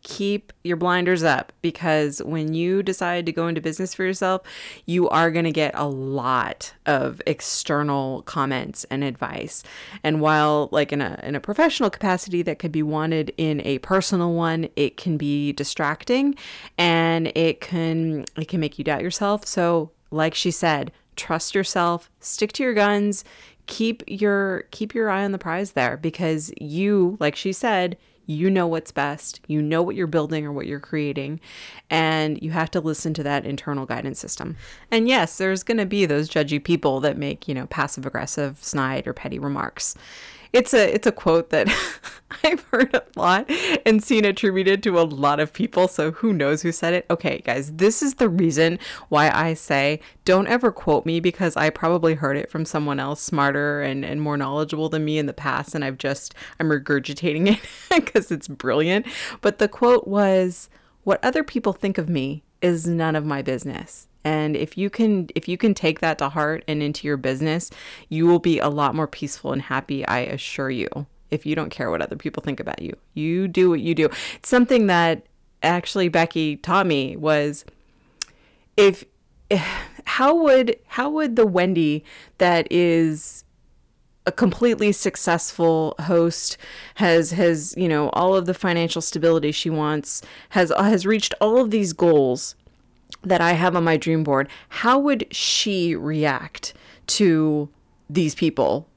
Keep 0.04 0.52
your 0.62 0.76
blinders 0.76 1.22
up 1.22 1.52
because 1.62 2.22
when 2.22 2.52
you 2.52 2.82
decide 2.82 3.26
to 3.26 3.32
go 3.32 3.48
into 3.48 3.60
business 3.60 3.94
for 3.94 4.04
yourself, 4.04 4.42
you 4.84 5.08
are 5.08 5.30
going 5.30 5.46
to 5.46 5.50
get 5.50 5.72
a 5.74 5.88
lot 5.88 6.74
of 6.84 7.20
external 7.26 8.22
comments 8.22 8.84
and 8.90 9.02
advice. 9.02 9.62
And 10.02 10.20
while 10.20 10.68
like 10.70 10.92
in 10.92 11.00
a 11.00 11.18
in 11.22 11.34
a 11.34 11.40
professional 11.40 11.88
capacity 11.88 12.42
that 12.42 12.58
could 12.58 12.70
be 12.70 12.82
wanted 12.82 13.32
in 13.38 13.62
a 13.64 13.78
personal 13.78 14.34
one, 14.34 14.68
it 14.76 14.96
can 14.98 15.16
be 15.16 15.52
distracting 15.54 16.34
and 16.78 17.32
it 17.34 17.60
can 17.60 18.26
it 18.36 18.46
can 18.46 18.60
make 18.60 18.78
you 18.78 18.84
doubt 18.84 19.02
yourself. 19.02 19.46
So, 19.46 19.90
like 20.10 20.34
she 20.34 20.50
said, 20.50 20.92
trust 21.16 21.54
yourself, 21.54 22.10
stick 22.20 22.52
to 22.52 22.62
your 22.62 22.74
guns, 22.74 23.24
keep 23.66 24.02
your 24.06 24.64
keep 24.70 24.94
your 24.94 25.08
eye 25.10 25.24
on 25.24 25.32
the 25.32 25.38
prize 25.38 25.72
there 25.72 25.96
because 25.96 26.52
you, 26.60 27.16
like 27.20 27.36
she 27.36 27.52
said, 27.52 27.96
you 28.26 28.50
know 28.50 28.66
what's 28.66 28.92
best. 28.92 29.40
You 29.46 29.60
know 29.60 29.82
what 29.82 29.96
you're 29.96 30.06
building 30.06 30.46
or 30.46 30.52
what 30.52 30.66
you're 30.66 30.80
creating, 30.80 31.40
and 31.90 32.40
you 32.42 32.50
have 32.50 32.70
to 32.72 32.80
listen 32.80 33.14
to 33.14 33.22
that 33.22 33.44
internal 33.44 33.87
guidance 33.87 34.18
system. 34.18 34.56
And 34.90 35.08
yes, 35.08 35.38
there's 35.38 35.62
going 35.62 35.78
to 35.78 35.87
be 35.87 36.06
those 36.06 36.28
judgy 36.28 36.62
people 36.62 37.00
that 37.00 37.18
make, 37.18 37.48
you 37.48 37.54
know, 37.54 37.66
passive 37.66 38.06
aggressive, 38.06 38.58
snide 38.62 39.06
or 39.06 39.12
petty 39.12 39.38
remarks 39.38 39.94
it's 40.54 40.72
a 40.72 40.94
it's 40.94 41.06
a 41.06 41.12
quote 41.12 41.50
that 41.50 41.68
I've 42.44 42.62
heard 42.66 42.94
a 42.94 43.02
lot 43.16 43.50
and 43.84 44.02
seen 44.02 44.24
attributed 44.24 44.82
to 44.84 44.98
a 44.98 45.02
lot 45.02 45.40
of 45.40 45.52
people. 45.52 45.88
So 45.88 46.12
who 46.12 46.32
knows 46.32 46.62
who 46.62 46.70
said 46.70 46.94
it? 46.94 47.06
Okay, 47.10 47.42
guys, 47.44 47.72
this 47.72 48.02
is 48.02 48.14
the 48.14 48.28
reason 48.28 48.78
why 49.08 49.30
I 49.30 49.54
say 49.54 50.00
don't 50.24 50.46
ever 50.46 50.70
quote 50.70 51.04
me 51.04 51.18
because 51.18 51.56
I 51.56 51.70
probably 51.70 52.14
heard 52.14 52.36
it 52.36 52.50
from 52.50 52.64
someone 52.64 53.00
else 53.00 53.20
smarter 53.20 53.82
and, 53.82 54.04
and 54.04 54.22
more 54.22 54.36
knowledgeable 54.36 54.88
than 54.88 55.04
me 55.04 55.18
in 55.18 55.26
the 55.26 55.32
past, 55.32 55.74
and 55.74 55.84
I've 55.84 55.98
just 55.98 56.34
I'm 56.60 56.68
regurgitating 56.68 57.48
it 57.52 57.60
because 57.90 58.30
it's 58.30 58.48
brilliant. 58.48 59.06
But 59.40 59.58
the 59.58 59.68
quote 59.68 60.06
was, 60.06 60.70
"What 61.02 61.22
other 61.24 61.42
people 61.42 61.72
think 61.72 61.98
of 61.98 62.08
me 62.08 62.44
is 62.62 62.86
none 62.86 63.16
of 63.16 63.26
my 63.26 63.42
business." 63.42 64.06
And 64.24 64.56
if 64.56 64.78
you 64.78 64.90
can 64.90 65.28
if 65.34 65.48
you 65.48 65.56
can 65.56 65.74
take 65.74 66.00
that 66.00 66.18
to 66.18 66.28
heart 66.28 66.64
and 66.66 66.82
into 66.82 67.06
your 67.06 67.16
business, 67.16 67.70
you 68.08 68.26
will 68.26 68.38
be 68.38 68.58
a 68.58 68.68
lot 68.68 68.94
more 68.94 69.06
peaceful 69.06 69.52
and 69.52 69.62
happy, 69.62 70.06
I 70.06 70.20
assure 70.20 70.70
you. 70.70 70.88
If 71.30 71.44
you 71.44 71.54
don't 71.54 71.70
care 71.70 71.90
what 71.90 72.00
other 72.00 72.16
people 72.16 72.42
think 72.42 72.60
about 72.60 72.80
you. 72.80 72.96
You 73.14 73.48
do 73.48 73.70
what 73.70 73.80
you 73.80 73.94
do. 73.94 74.08
It's 74.37 74.48
something 74.48 74.87
that 74.87 75.26
actually 75.62 76.08
Becky 76.08 76.56
taught 76.56 76.87
me 76.87 77.16
was 77.16 77.64
if 78.76 79.04
how 80.06 80.34
would 80.34 80.76
how 80.87 81.10
would 81.10 81.37
the 81.37 81.46
Wendy 81.46 82.04
that 82.38 82.70
is 82.70 83.44
a 84.26 84.32
completely 84.32 84.92
successful 84.92 85.94
host 86.00 86.56
has 86.94 87.32
has 87.32 87.74
you 87.76 87.88
know 87.88 88.10
all 88.10 88.34
of 88.34 88.46
the 88.46 88.54
financial 88.54 89.02
stability 89.02 89.52
she 89.52 89.68
wants 89.70 90.22
has 90.50 90.72
has 90.78 91.04
reached 91.04 91.34
all 91.40 91.60
of 91.60 91.70
these 91.70 91.92
goals 91.92 92.54
that 93.22 93.40
I 93.40 93.53
have 93.53 93.74
on 93.77 93.85
my 93.85 93.96
dream 93.96 94.24
board, 94.24 94.48
how 94.68 94.98
would 94.98 95.27
she 95.31 95.94
react 95.94 96.74
to 97.07 97.68
these 98.09 98.35
people? 98.35 98.88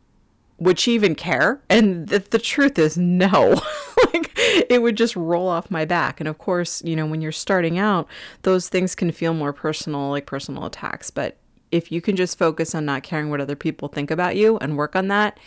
Would 0.59 0.79
she 0.79 0.93
even 0.93 1.15
care? 1.15 1.61
And 1.69 2.07
the, 2.07 2.39
truth 2.39 2.79
is, 2.79 2.97
no. 2.97 3.61
like, 4.13 4.31
it 4.35 4.81
would 4.81 4.97
just 4.97 5.15
roll 5.15 5.47
off 5.47 5.69
my 5.69 5.85
back. 5.85 6.19
And 6.19 6.27
of 6.27 6.37
course, 6.39 6.83
you 6.83 6.95
know, 6.95 7.05
when 7.05 7.21
you're 7.21 7.31
starting 7.31 7.77
out, 7.77 8.07
those 8.41 8.67
things 8.67 8.95
can 8.95 9.11
feel 9.11 9.33
more 9.33 9.53
personal, 9.53 10.09
like 10.09 10.25
personal 10.25 10.65
attacks. 10.65 11.11
But 11.11 11.37
if 11.71 11.91
you 11.91 12.01
can 12.01 12.15
just 12.15 12.37
focus 12.37 12.73
on 12.73 12.85
not 12.85 13.03
caring 13.03 13.29
what 13.29 13.41
other 13.41 13.55
people 13.55 13.87
think 13.87 14.09
about 14.09 14.35
you 14.35 14.57
and 14.57 14.77
work 14.77 14.95
on 14.95 15.09
that, 15.09 15.39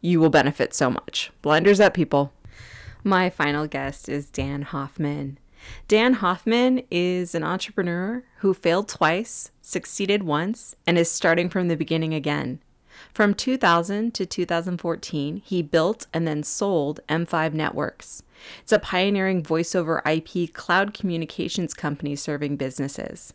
you 0.00 0.20
will 0.20 0.30
benefit 0.30 0.74
so 0.74 0.90
much. 0.90 1.30
Blinders 1.42 1.80
up, 1.80 1.94
people. 1.94 2.32
My 3.02 3.28
final 3.28 3.66
guest 3.66 4.08
is 4.08 4.30
Dan 4.30 4.62
Hoffman. 4.62 5.38
Dan 5.88 6.14
Hoffman 6.14 6.82
is 6.90 7.34
an 7.34 7.44
entrepreneur 7.44 8.24
who 8.38 8.54
failed 8.54 8.88
twice, 8.88 9.50
succeeded 9.62 10.22
once, 10.22 10.76
and 10.86 10.98
is 10.98 11.10
starting 11.10 11.48
from 11.48 11.68
the 11.68 11.76
beginning 11.76 12.14
again. 12.14 12.60
From 13.12 13.34
2000 13.34 14.14
to 14.14 14.26
2014, 14.26 15.36
he 15.44 15.62
built 15.62 16.06
and 16.12 16.26
then 16.26 16.42
sold 16.42 17.00
M5 17.08 17.52
Networks. 17.52 18.22
It's 18.60 18.72
a 18.72 18.78
pioneering 18.78 19.42
voice 19.42 19.74
over 19.74 20.02
IP 20.04 20.52
cloud 20.52 20.94
communications 20.94 21.74
company 21.74 22.16
serving 22.16 22.56
businesses. 22.56 23.32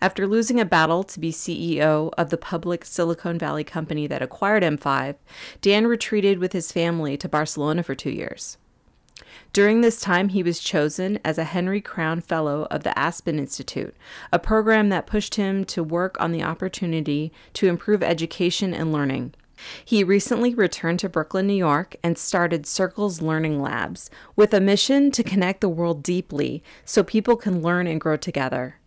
After 0.00 0.26
losing 0.26 0.60
a 0.60 0.64
battle 0.64 1.02
to 1.04 1.18
be 1.18 1.32
CEO 1.32 2.12
of 2.16 2.30
the 2.30 2.36
public 2.36 2.84
Silicon 2.84 3.38
Valley 3.38 3.64
company 3.64 4.06
that 4.06 4.22
acquired 4.22 4.62
M5, 4.62 5.16
Dan 5.60 5.86
retreated 5.86 6.38
with 6.38 6.52
his 6.52 6.70
family 6.70 7.16
to 7.16 7.28
Barcelona 7.28 7.82
for 7.82 7.94
two 7.94 8.10
years. 8.10 8.56
During 9.52 9.80
this 9.80 10.00
time, 10.00 10.30
he 10.30 10.42
was 10.42 10.60
chosen 10.60 11.18
as 11.24 11.38
a 11.38 11.44
Henry 11.44 11.80
Crown 11.80 12.20
Fellow 12.20 12.66
of 12.70 12.82
the 12.82 12.98
Aspen 12.98 13.38
Institute, 13.38 13.94
a 14.32 14.38
program 14.38 14.88
that 14.88 15.06
pushed 15.06 15.36
him 15.36 15.64
to 15.66 15.82
work 15.82 16.20
on 16.20 16.32
the 16.32 16.42
opportunity 16.42 17.32
to 17.54 17.68
improve 17.68 18.02
education 18.02 18.74
and 18.74 18.92
learning. 18.92 19.34
He 19.84 20.02
recently 20.02 20.54
returned 20.54 20.98
to 21.00 21.08
Brooklyn, 21.08 21.46
New 21.46 21.54
York, 21.54 21.96
and 22.02 22.18
started 22.18 22.66
Circles 22.66 23.22
Learning 23.22 23.62
Labs 23.62 24.10
with 24.36 24.52
a 24.52 24.60
mission 24.60 25.10
to 25.12 25.22
connect 25.22 25.60
the 25.60 25.68
world 25.68 26.02
deeply 26.02 26.62
so 26.84 27.02
people 27.02 27.36
can 27.36 27.62
learn 27.62 27.86
and 27.86 28.00
grow 28.00 28.16
together. 28.16 28.80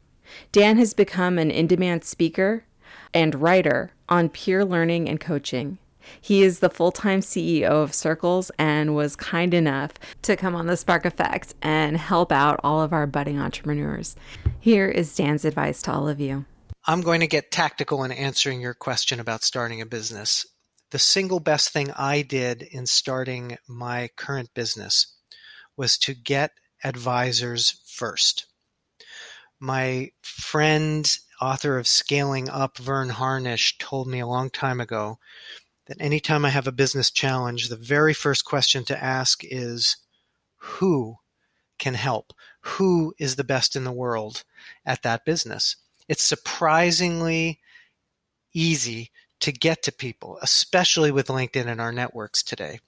Dan 0.51 0.77
has 0.77 0.93
become 0.93 1.37
an 1.37 1.51
in 1.51 1.67
demand 1.67 2.03
speaker 2.03 2.65
and 3.13 3.41
writer 3.41 3.91
on 4.09 4.29
peer 4.29 4.65
learning 4.65 5.07
and 5.07 5.19
coaching. 5.19 5.77
He 6.19 6.43
is 6.43 6.59
the 6.59 6.69
full 6.69 6.91
time 6.91 7.21
CEO 7.21 7.69
of 7.69 7.93
Circles 7.93 8.51
and 8.57 8.95
was 8.95 9.15
kind 9.15 9.53
enough 9.53 9.93
to 10.23 10.35
come 10.35 10.55
on 10.55 10.67
the 10.67 10.77
Spark 10.77 11.05
Effect 11.05 11.55
and 11.61 11.97
help 11.97 12.31
out 12.31 12.59
all 12.63 12.81
of 12.81 12.93
our 12.93 13.07
budding 13.07 13.39
entrepreneurs. 13.39 14.15
Here 14.59 14.87
is 14.87 15.15
Dan's 15.15 15.45
advice 15.45 15.81
to 15.83 15.91
all 15.91 16.07
of 16.07 16.19
you. 16.19 16.45
I'm 16.85 17.01
going 17.01 17.19
to 17.19 17.27
get 17.27 17.51
tactical 17.51 18.03
in 18.03 18.11
answering 18.11 18.61
your 18.61 18.73
question 18.73 19.19
about 19.19 19.43
starting 19.43 19.81
a 19.81 19.85
business. 19.85 20.45
The 20.91 20.99
single 20.99 21.41
best 21.41 21.69
thing 21.69 21.91
I 21.91 22.21
did 22.21 22.61
in 22.61 22.85
starting 22.85 23.57
my 23.67 24.09
current 24.15 24.53
business 24.53 25.17
was 25.75 25.97
to 25.99 26.13
get 26.13 26.51
advisors 26.83 27.81
first. 27.85 28.45
My 29.59 30.11
friend, 30.21 31.05
author 31.41 31.77
of 31.77 31.87
Scaling 31.87 32.49
Up, 32.49 32.77
Verne 32.77 33.09
Harnish, 33.09 33.77
told 33.79 34.07
me 34.07 34.19
a 34.19 34.27
long 34.27 34.49
time 34.49 34.79
ago 34.79 35.19
that 35.87 36.01
anytime 36.01 36.45
I 36.45 36.49
have 36.49 36.67
a 36.67 36.71
business 36.71 37.09
challenge, 37.09 37.69
the 37.69 37.75
very 37.75 38.13
first 38.13 38.45
question 38.45 38.83
to 38.85 39.03
ask 39.03 39.41
is 39.43 39.97
who 40.55 41.17
can 41.77 41.93
help? 41.93 42.33
Who 42.61 43.13
is 43.17 43.35
the 43.35 43.43
best 43.43 43.75
in 43.75 43.83
the 43.83 43.91
world 43.91 44.43
at 44.85 45.03
that 45.03 45.25
business? 45.25 45.75
It's 46.07 46.23
surprisingly 46.23 47.59
easy 48.53 49.11
to 49.39 49.51
get 49.51 49.83
to 49.83 49.91
people, 49.91 50.39
especially 50.41 51.11
with 51.11 51.27
LinkedIn 51.27 51.67
and 51.67 51.79
our 51.79 51.91
networks 51.91 52.41
today. 52.41 52.79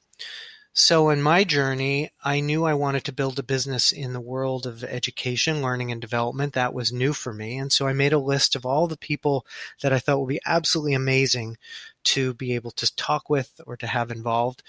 So, 0.74 1.10
in 1.10 1.22
my 1.22 1.44
journey, 1.44 2.12
I 2.24 2.40
knew 2.40 2.64
I 2.64 2.76
wanted 2.76 3.04
to 3.06 3.12
build 3.12 3.40
a 3.40 3.44
business 3.44 3.92
in 3.92 4.14
the 4.14 4.22
world 4.22 4.68
of 4.68 4.84
education, 4.84 5.62
learning, 5.62 5.92
and 5.92 6.00
development. 6.00 6.54
That 6.54 6.74
was 6.74 6.94
new 6.94 7.12
for 7.12 7.34
me. 7.34 7.58
And 7.58 7.74
so 7.74 7.88
I 7.88 7.94
made 7.94 8.14
a 8.14 8.20
list 8.20 8.56
of 8.56 8.66
all 8.66 8.88
the 8.88 8.98
people 8.98 9.46
that 9.82 9.92
I 9.92 10.00
thought 10.00 10.20
would 10.20 10.30
be 10.30 10.42
absolutely 10.46 10.94
amazing 10.94 11.58
to 12.06 12.34
be 12.36 12.54
able 12.54 12.72
to 12.72 12.96
talk 12.96 13.30
with 13.30 13.60
or 13.66 13.78
to 13.78 13.88
have 13.88 14.12
involved. 14.12 14.62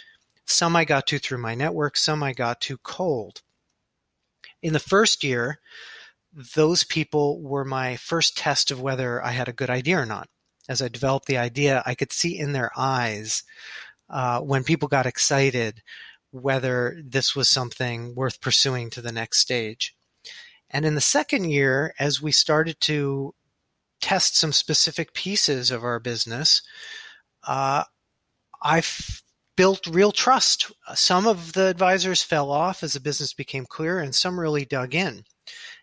Some 0.46 0.74
I 0.74 0.84
got 0.84 1.06
to 1.08 1.18
through 1.18 1.38
my 1.38 1.54
network, 1.54 1.96
some 1.96 2.22
I 2.22 2.32
got 2.32 2.60
to 2.62 2.78
cold. 2.78 3.42
In 4.62 4.72
the 4.72 4.80
first 4.80 5.22
year, 5.22 5.60
those 6.32 6.82
people 6.82 7.40
were 7.40 7.64
my 7.64 7.96
first 7.96 8.36
test 8.36 8.70
of 8.70 8.80
whether 8.80 9.22
I 9.22 9.32
had 9.32 9.48
a 9.48 9.52
good 9.52 9.70
idea 9.70 9.98
or 9.98 10.06
not. 10.06 10.28
As 10.68 10.80
I 10.80 10.88
developed 10.88 11.26
the 11.26 11.38
idea, 11.38 11.82
I 11.84 11.94
could 11.94 12.12
see 12.12 12.38
in 12.38 12.52
their 12.52 12.70
eyes 12.76 13.42
uh, 14.10 14.40
when 14.40 14.64
people 14.64 14.88
got 14.88 15.06
excited 15.06 15.82
whether 16.32 17.00
this 17.04 17.34
was 17.34 17.48
something 17.48 18.14
worth 18.14 18.40
pursuing 18.40 18.90
to 18.90 19.00
the 19.00 19.12
next 19.12 19.38
stage. 19.38 19.96
And 20.70 20.84
in 20.84 20.94
the 20.94 21.00
second 21.00 21.50
year, 21.50 21.92
as 21.98 22.22
we 22.22 22.30
started 22.30 22.80
to 22.82 23.34
test 24.00 24.36
some 24.36 24.52
specific 24.52 25.12
pieces 25.12 25.70
of 25.70 25.82
our 25.82 25.98
business, 25.98 26.62
uh, 27.46 27.84
I've 28.62 29.22
built 29.56 29.86
real 29.86 30.12
trust. 30.12 30.70
Some 30.94 31.26
of 31.26 31.54
the 31.54 31.66
advisors 31.66 32.22
fell 32.22 32.50
off 32.50 32.82
as 32.82 32.92
the 32.92 33.00
business 33.00 33.32
became 33.32 33.66
clear, 33.66 33.98
and 33.98 34.14
some 34.14 34.38
really 34.38 34.64
dug 34.64 34.94
in. 34.94 35.24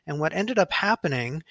And 0.05 0.19
what 0.19 0.33
ended 0.33 0.57
up 0.57 0.71
happening 0.71 1.43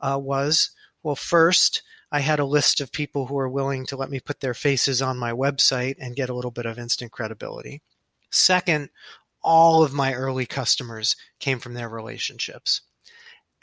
uh, 0.00 0.18
was 0.22 0.70
well, 1.02 1.16
first, 1.16 1.82
I 2.14 2.20
had 2.20 2.38
a 2.38 2.44
list 2.44 2.80
of 2.80 2.92
people 2.92 3.26
who 3.26 3.34
were 3.34 3.48
willing 3.48 3.86
to 3.86 3.96
let 3.96 4.08
me 4.08 4.20
put 4.20 4.38
their 4.38 4.54
faces 4.54 5.02
on 5.02 5.18
my 5.18 5.32
website 5.32 5.96
and 5.98 6.14
get 6.14 6.28
a 6.28 6.34
little 6.34 6.52
bit 6.52 6.64
of 6.64 6.78
instant 6.78 7.10
credibility. 7.10 7.82
Second, 8.30 8.90
all 9.42 9.82
of 9.82 9.92
my 9.92 10.14
early 10.14 10.46
customers 10.46 11.16
came 11.40 11.58
from 11.58 11.74
their 11.74 11.88
relationships. 11.88 12.82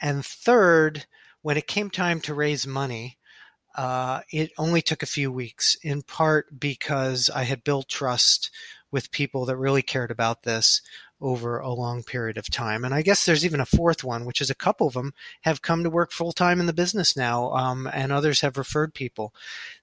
And 0.02 0.26
third, 0.26 1.06
when 1.42 1.56
it 1.56 1.66
came 1.66 1.90
time 1.90 2.20
to 2.22 2.34
raise 2.34 2.68
money, 2.68 3.20
uh, 3.78 4.20
it 4.30 4.52
only 4.58 4.82
took 4.82 5.02
a 5.02 5.06
few 5.06 5.32
weeks, 5.32 5.78
in 5.82 6.02
part 6.02 6.60
because 6.60 7.30
I 7.34 7.44
had 7.44 7.64
built 7.64 7.88
trust 7.88 8.52
with 8.92 9.12
people 9.12 9.46
that 9.46 9.58
really 9.58 9.82
cared 9.82 10.12
about 10.12 10.44
this 10.44 10.82
over 11.22 11.60
a 11.60 11.72
long 11.72 12.04
period 12.04 12.38
of 12.38 12.50
time. 12.50 12.84
And 12.84 12.94
I 12.94 13.02
guess 13.02 13.26
there's 13.26 13.46
even 13.46 13.60
a 13.60 13.66
fourth 13.66 14.04
one, 14.04 14.26
which 14.26 14.42
is 14.42 14.50
a 14.50 14.56
couple 14.56 14.88
of 14.88 14.94
them 14.94 15.14
have 15.42 15.62
come 15.62 15.84
to 15.84 15.90
work 15.90 16.12
full 16.12 16.32
time 16.32 16.60
in 16.60 16.66
the 16.66 16.74
business 16.74 17.16
now, 17.16 17.52
um, 17.52 17.88
and 17.94 18.12
others 18.12 18.42
have 18.42 18.58
referred 18.58 18.94
people. 18.94 19.34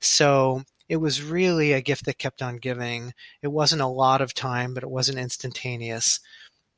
So 0.00 0.64
it 0.88 0.96
was 0.96 1.22
really 1.22 1.72
a 1.72 1.80
gift 1.80 2.06
that 2.06 2.18
kept 2.18 2.42
on 2.42 2.56
giving. 2.56 3.14
It 3.42 3.48
wasn't 3.48 3.82
a 3.82 3.86
lot 3.86 4.20
of 4.20 4.34
time, 4.34 4.74
but 4.74 4.82
it 4.82 4.90
wasn't 4.90 5.18
instantaneous. 5.18 6.20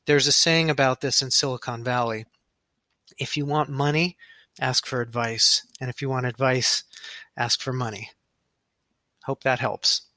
There's 0.07 0.27
a 0.27 0.33
saying 0.33 0.69
about 0.69 1.01
this 1.01 1.23
in 1.23 1.31
Silicon 1.31 1.83
Valley 1.85 2.27
if 3.19 3.37
you 3.37 3.45
want 3.45 3.69
money, 3.69 4.17
ask 4.61 4.87
for 4.87 5.01
advice. 5.01 5.67
And 5.81 5.91
if 5.91 6.01
you 6.01 6.09
want 6.09 6.27
advice, 6.27 6.85
ask 7.37 7.61
for 7.61 7.73
money. 7.73 8.11
Hope 9.25 9.43
that 9.43 9.59
helps. 9.59 10.10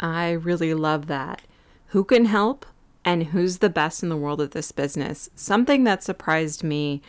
I 0.00 0.32
really 0.32 0.74
love 0.74 1.06
that. 1.06 1.42
Who 1.88 2.04
can 2.04 2.26
help? 2.26 2.66
and 3.04 3.24
who's 3.24 3.58
the 3.58 3.68
best 3.68 4.02
in 4.02 4.08
the 4.08 4.16
world 4.16 4.40
at 4.40 4.52
this 4.52 4.72
business. 4.72 5.28
Something 5.34 5.84
that 5.84 6.02
surprised 6.02 6.64
me 6.64 7.02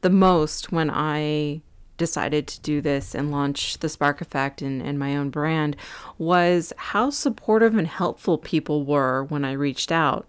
the 0.00 0.10
most 0.10 0.72
when 0.72 0.90
I 0.90 1.60
decided 1.96 2.46
to 2.48 2.60
do 2.60 2.80
this 2.80 3.14
and 3.14 3.30
launch 3.30 3.78
the 3.78 3.88
Spark 3.88 4.20
Effect 4.20 4.62
and, 4.62 4.82
and 4.82 4.98
my 4.98 5.16
own 5.16 5.30
brand 5.30 5.76
was 6.18 6.72
how 6.76 7.10
supportive 7.10 7.76
and 7.76 7.86
helpful 7.86 8.38
people 8.38 8.84
were 8.84 9.24
when 9.24 9.44
I 9.44 9.52
reached 9.52 9.92
out. 9.92 10.28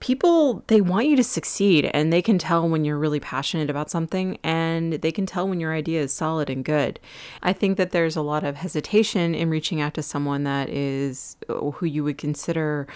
People, 0.00 0.64
they 0.66 0.80
want 0.82 1.06
you 1.06 1.16
to 1.16 1.24
succeed 1.24 1.90
and 1.94 2.12
they 2.12 2.20
can 2.20 2.36
tell 2.36 2.68
when 2.68 2.84
you're 2.84 2.98
really 2.98 3.20
passionate 3.20 3.70
about 3.70 3.90
something 3.90 4.38
and 4.42 4.94
they 4.94 5.12
can 5.12 5.24
tell 5.24 5.48
when 5.48 5.60
your 5.60 5.72
idea 5.72 6.02
is 6.02 6.12
solid 6.12 6.50
and 6.50 6.64
good. 6.64 7.00
I 7.42 7.52
think 7.54 7.78
that 7.78 7.92
there's 7.92 8.16
a 8.16 8.22
lot 8.22 8.44
of 8.44 8.56
hesitation 8.56 9.34
in 9.34 9.48
reaching 9.48 9.80
out 9.80 9.94
to 9.94 10.02
someone 10.02 10.44
that 10.44 10.68
is 10.68 11.36
uh, 11.48 11.70
who 11.70 11.86
you 11.86 12.04
would 12.04 12.18
consider, 12.18 12.86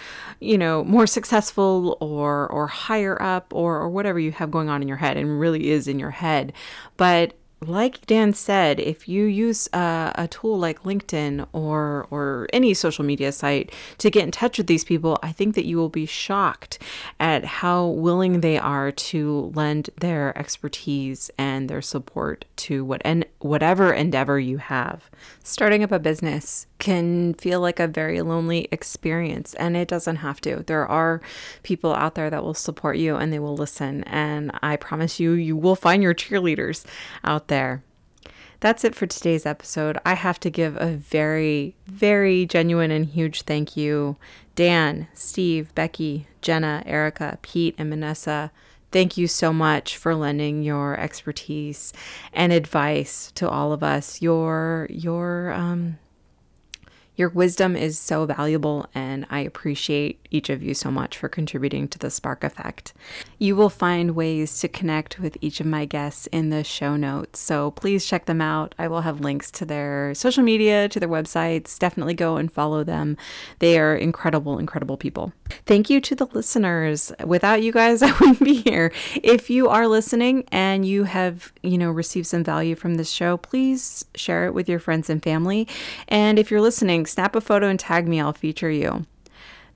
you 0.40 0.58
know, 0.58 0.84
more 0.84 1.06
successful 1.06 1.96
or 2.00 2.46
or 2.48 2.66
higher 2.66 3.20
up 3.22 3.54
or 3.54 3.78
or 3.78 3.88
whatever 3.88 4.18
you 4.18 4.32
have 4.32 4.50
going 4.50 4.68
on 4.68 4.82
in 4.82 4.88
your 4.88 4.98
head 4.98 5.16
and 5.16 5.40
really 5.40 5.70
is 5.70 5.88
in 5.88 5.98
your 5.98 6.10
head. 6.10 6.52
But 6.96 7.34
like 7.60 8.06
Dan 8.06 8.32
said, 8.32 8.78
if 8.78 9.08
you 9.08 9.24
use 9.24 9.68
a, 9.72 10.12
a, 10.14 10.28
tool 10.28 10.58
like 10.58 10.82
LinkedIn 10.84 11.46
or 11.52 12.06
or 12.10 12.48
any 12.52 12.72
social 12.72 13.04
media 13.04 13.32
site 13.32 13.72
to 13.98 14.10
get 14.10 14.24
in 14.24 14.30
touch 14.30 14.58
with 14.58 14.68
these 14.68 14.84
people, 14.84 15.18
I 15.22 15.32
think 15.32 15.54
that 15.56 15.64
you 15.66 15.76
will 15.76 15.88
be 15.88 16.06
shocked 16.06 16.78
at 17.18 17.44
how 17.44 17.86
willing 17.86 18.40
they 18.40 18.58
are 18.58 18.92
to 18.92 19.52
lend 19.54 19.90
their 19.96 20.36
expertise 20.38 21.30
and 21.36 21.68
their 21.68 21.82
support 21.82 22.44
to 22.56 22.84
what 22.84 23.02
and 23.04 23.26
whatever 23.40 23.92
endeavor 23.92 24.38
you 24.38 24.58
have. 24.58 25.10
Starting 25.42 25.82
up 25.82 25.90
a 25.90 25.98
business 25.98 26.66
can 26.78 27.34
feel 27.34 27.60
like 27.60 27.80
a 27.80 27.88
very 27.88 28.22
lonely 28.22 28.68
experience 28.70 29.54
and 29.54 29.76
it 29.76 29.88
doesn't 29.88 30.16
have 30.16 30.40
to. 30.42 30.62
There 30.66 30.86
are 30.86 31.20
people 31.62 31.94
out 31.94 32.14
there 32.14 32.30
that 32.30 32.44
will 32.44 32.54
support 32.54 32.96
you 32.96 33.16
and 33.16 33.32
they 33.32 33.38
will 33.38 33.56
listen 33.56 34.04
and 34.04 34.50
I 34.62 34.76
promise 34.76 35.18
you 35.18 35.32
you 35.32 35.56
will 35.56 35.76
find 35.76 36.02
your 36.02 36.14
cheerleaders 36.14 36.84
out 37.24 37.48
there. 37.48 37.82
That's 38.60 38.84
it 38.84 38.94
for 38.94 39.06
today's 39.06 39.46
episode. 39.46 39.98
I 40.04 40.14
have 40.14 40.40
to 40.40 40.50
give 40.50 40.76
a 40.76 40.88
very, 40.88 41.76
very 41.86 42.44
genuine 42.44 42.90
and 42.90 43.06
huge 43.06 43.42
thank 43.42 43.76
you. 43.76 44.16
Dan, 44.56 45.06
Steve, 45.14 45.72
Becky, 45.76 46.26
Jenna, 46.42 46.82
Erica, 46.84 47.38
Pete, 47.42 47.76
and 47.78 47.90
Vanessa. 47.90 48.50
Thank 48.90 49.16
you 49.16 49.28
so 49.28 49.52
much 49.52 49.96
for 49.96 50.14
lending 50.14 50.64
your 50.64 50.98
expertise 50.98 51.92
and 52.32 52.52
advice 52.52 53.30
to 53.36 53.48
all 53.48 53.72
of 53.72 53.84
us. 53.84 54.20
Your 54.22 54.88
your 54.90 55.52
um 55.52 55.98
Your 57.18 57.30
wisdom 57.30 57.74
is 57.74 57.98
so 57.98 58.26
valuable, 58.26 58.86
and 58.94 59.26
I 59.28 59.40
appreciate 59.40 60.24
each 60.30 60.50
of 60.50 60.62
you 60.62 60.72
so 60.72 60.88
much 60.88 61.18
for 61.18 61.28
contributing 61.28 61.88
to 61.88 61.98
the 61.98 62.10
Spark 62.10 62.44
Effect. 62.44 62.92
You 63.38 63.56
will 63.56 63.70
find 63.70 64.12
ways 64.12 64.60
to 64.60 64.68
connect 64.68 65.18
with 65.18 65.36
each 65.40 65.58
of 65.58 65.66
my 65.66 65.84
guests 65.84 66.28
in 66.28 66.50
the 66.50 66.62
show 66.62 66.94
notes, 66.94 67.40
so 67.40 67.72
please 67.72 68.06
check 68.06 68.26
them 68.26 68.40
out. 68.40 68.72
I 68.78 68.86
will 68.86 69.00
have 69.00 69.18
links 69.18 69.50
to 69.52 69.64
their 69.64 70.14
social 70.14 70.44
media, 70.44 70.88
to 70.90 71.00
their 71.00 71.08
websites. 71.08 71.76
Definitely 71.76 72.14
go 72.14 72.36
and 72.36 72.52
follow 72.52 72.84
them. 72.84 73.16
They 73.58 73.80
are 73.80 73.96
incredible, 73.96 74.60
incredible 74.60 74.96
people. 74.96 75.32
Thank 75.66 75.90
you 75.90 76.00
to 76.02 76.14
the 76.14 76.26
listeners. 76.26 77.10
Without 77.24 77.64
you 77.64 77.72
guys, 77.72 78.00
I 78.02 78.12
wouldn't 78.12 78.44
be 78.44 78.62
here. 78.62 78.92
If 79.24 79.50
you 79.50 79.68
are 79.68 79.88
listening 79.88 80.44
and 80.52 80.86
you 80.86 81.02
have, 81.02 81.52
you 81.64 81.78
know, 81.78 81.90
received 81.90 82.28
some 82.28 82.44
value 82.44 82.76
from 82.76 82.94
this 82.94 83.10
show, 83.10 83.38
please 83.38 84.04
share 84.14 84.46
it 84.46 84.54
with 84.54 84.68
your 84.68 84.78
friends 84.78 85.10
and 85.10 85.20
family. 85.20 85.66
And 86.06 86.38
if 86.38 86.52
you're 86.52 86.60
listening, 86.60 87.07
snap 87.08 87.34
a 87.34 87.40
photo 87.40 87.68
and 87.68 87.78
tag 87.78 88.06
me, 88.06 88.20
I'll 88.20 88.32
feature 88.32 88.70
you. 88.70 89.06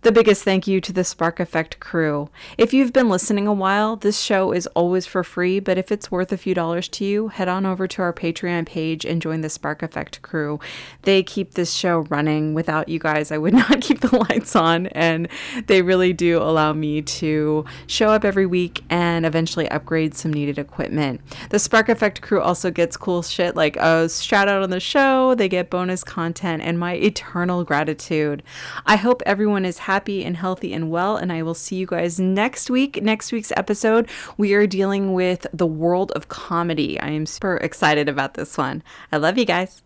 The 0.02 0.10
biggest 0.10 0.42
thank 0.42 0.66
you 0.66 0.80
to 0.80 0.92
the 0.92 1.04
Spark 1.04 1.38
Effect 1.38 1.78
crew. 1.78 2.28
If 2.58 2.74
you've 2.74 2.92
been 2.92 3.08
listening 3.08 3.46
a 3.46 3.52
while, 3.52 3.94
this 3.94 4.20
show 4.20 4.50
is 4.50 4.66
always 4.74 5.06
for 5.06 5.22
free, 5.22 5.60
but 5.60 5.78
if 5.78 5.92
it's 5.92 6.10
worth 6.10 6.32
a 6.32 6.36
few 6.36 6.54
dollars 6.54 6.88
to 6.88 7.04
you, 7.04 7.28
head 7.28 7.46
on 7.46 7.64
over 7.64 7.86
to 7.86 8.02
our 8.02 8.12
Patreon 8.12 8.66
page 8.66 9.04
and 9.04 9.22
join 9.22 9.42
the 9.42 9.48
Spark 9.48 9.80
Effect 9.80 10.20
crew. 10.20 10.58
They 11.02 11.22
keep 11.22 11.54
this 11.54 11.72
show 11.72 12.00
running. 12.10 12.52
Without 12.52 12.88
you 12.88 12.98
guys, 12.98 13.30
I 13.30 13.38
would 13.38 13.54
not 13.54 13.80
keep 13.80 14.00
the 14.00 14.16
lights 14.28 14.56
on, 14.56 14.88
and 14.88 15.28
they 15.68 15.82
really 15.82 16.12
do 16.12 16.38
allow 16.38 16.72
me 16.72 17.02
to 17.02 17.64
show 17.86 18.08
up 18.08 18.24
every 18.24 18.44
week 18.44 18.82
and 18.90 19.24
eventually 19.24 19.68
upgrade 19.68 20.16
some 20.16 20.32
needed 20.32 20.58
equipment. 20.58 21.20
The 21.50 21.60
Spark 21.60 21.88
Effect 21.88 22.22
crew 22.22 22.40
also 22.40 22.72
gets 22.72 22.96
cool 22.96 23.22
shit 23.22 23.54
like 23.54 23.76
a 23.76 24.08
shout 24.08 24.48
out 24.48 24.64
on 24.64 24.70
the 24.70 24.80
show, 24.80 25.36
they 25.36 25.48
get 25.48 25.70
bonus 25.70 26.02
content, 26.02 26.60
and 26.60 26.76
my 26.76 26.94
eternal 26.94 27.62
gratitude. 27.62 28.42
I 28.84 28.96
hope 28.96 29.22
everyone 29.24 29.64
is 29.64 29.78
happy 29.78 29.91
happy 29.92 30.24
and 30.24 30.38
healthy 30.38 30.72
and 30.72 30.90
well. 30.90 31.18
And 31.18 31.30
I 31.30 31.42
will 31.42 31.54
see 31.54 31.76
you 31.76 31.86
guys 31.86 32.18
next 32.18 32.70
week. 32.70 33.02
Next 33.02 33.30
week's 33.30 33.52
episode, 33.56 34.08
we 34.38 34.54
are 34.54 34.66
dealing 34.66 35.12
with 35.12 35.46
the 35.52 35.66
world 35.66 36.12
of 36.12 36.28
comedy. 36.28 36.98
I 36.98 37.10
am 37.10 37.26
super 37.26 37.58
excited 37.58 38.08
about 38.08 38.32
this 38.32 38.56
one. 38.56 38.82
I 39.12 39.18
love 39.18 39.36
you 39.36 39.44
guys. 39.44 39.82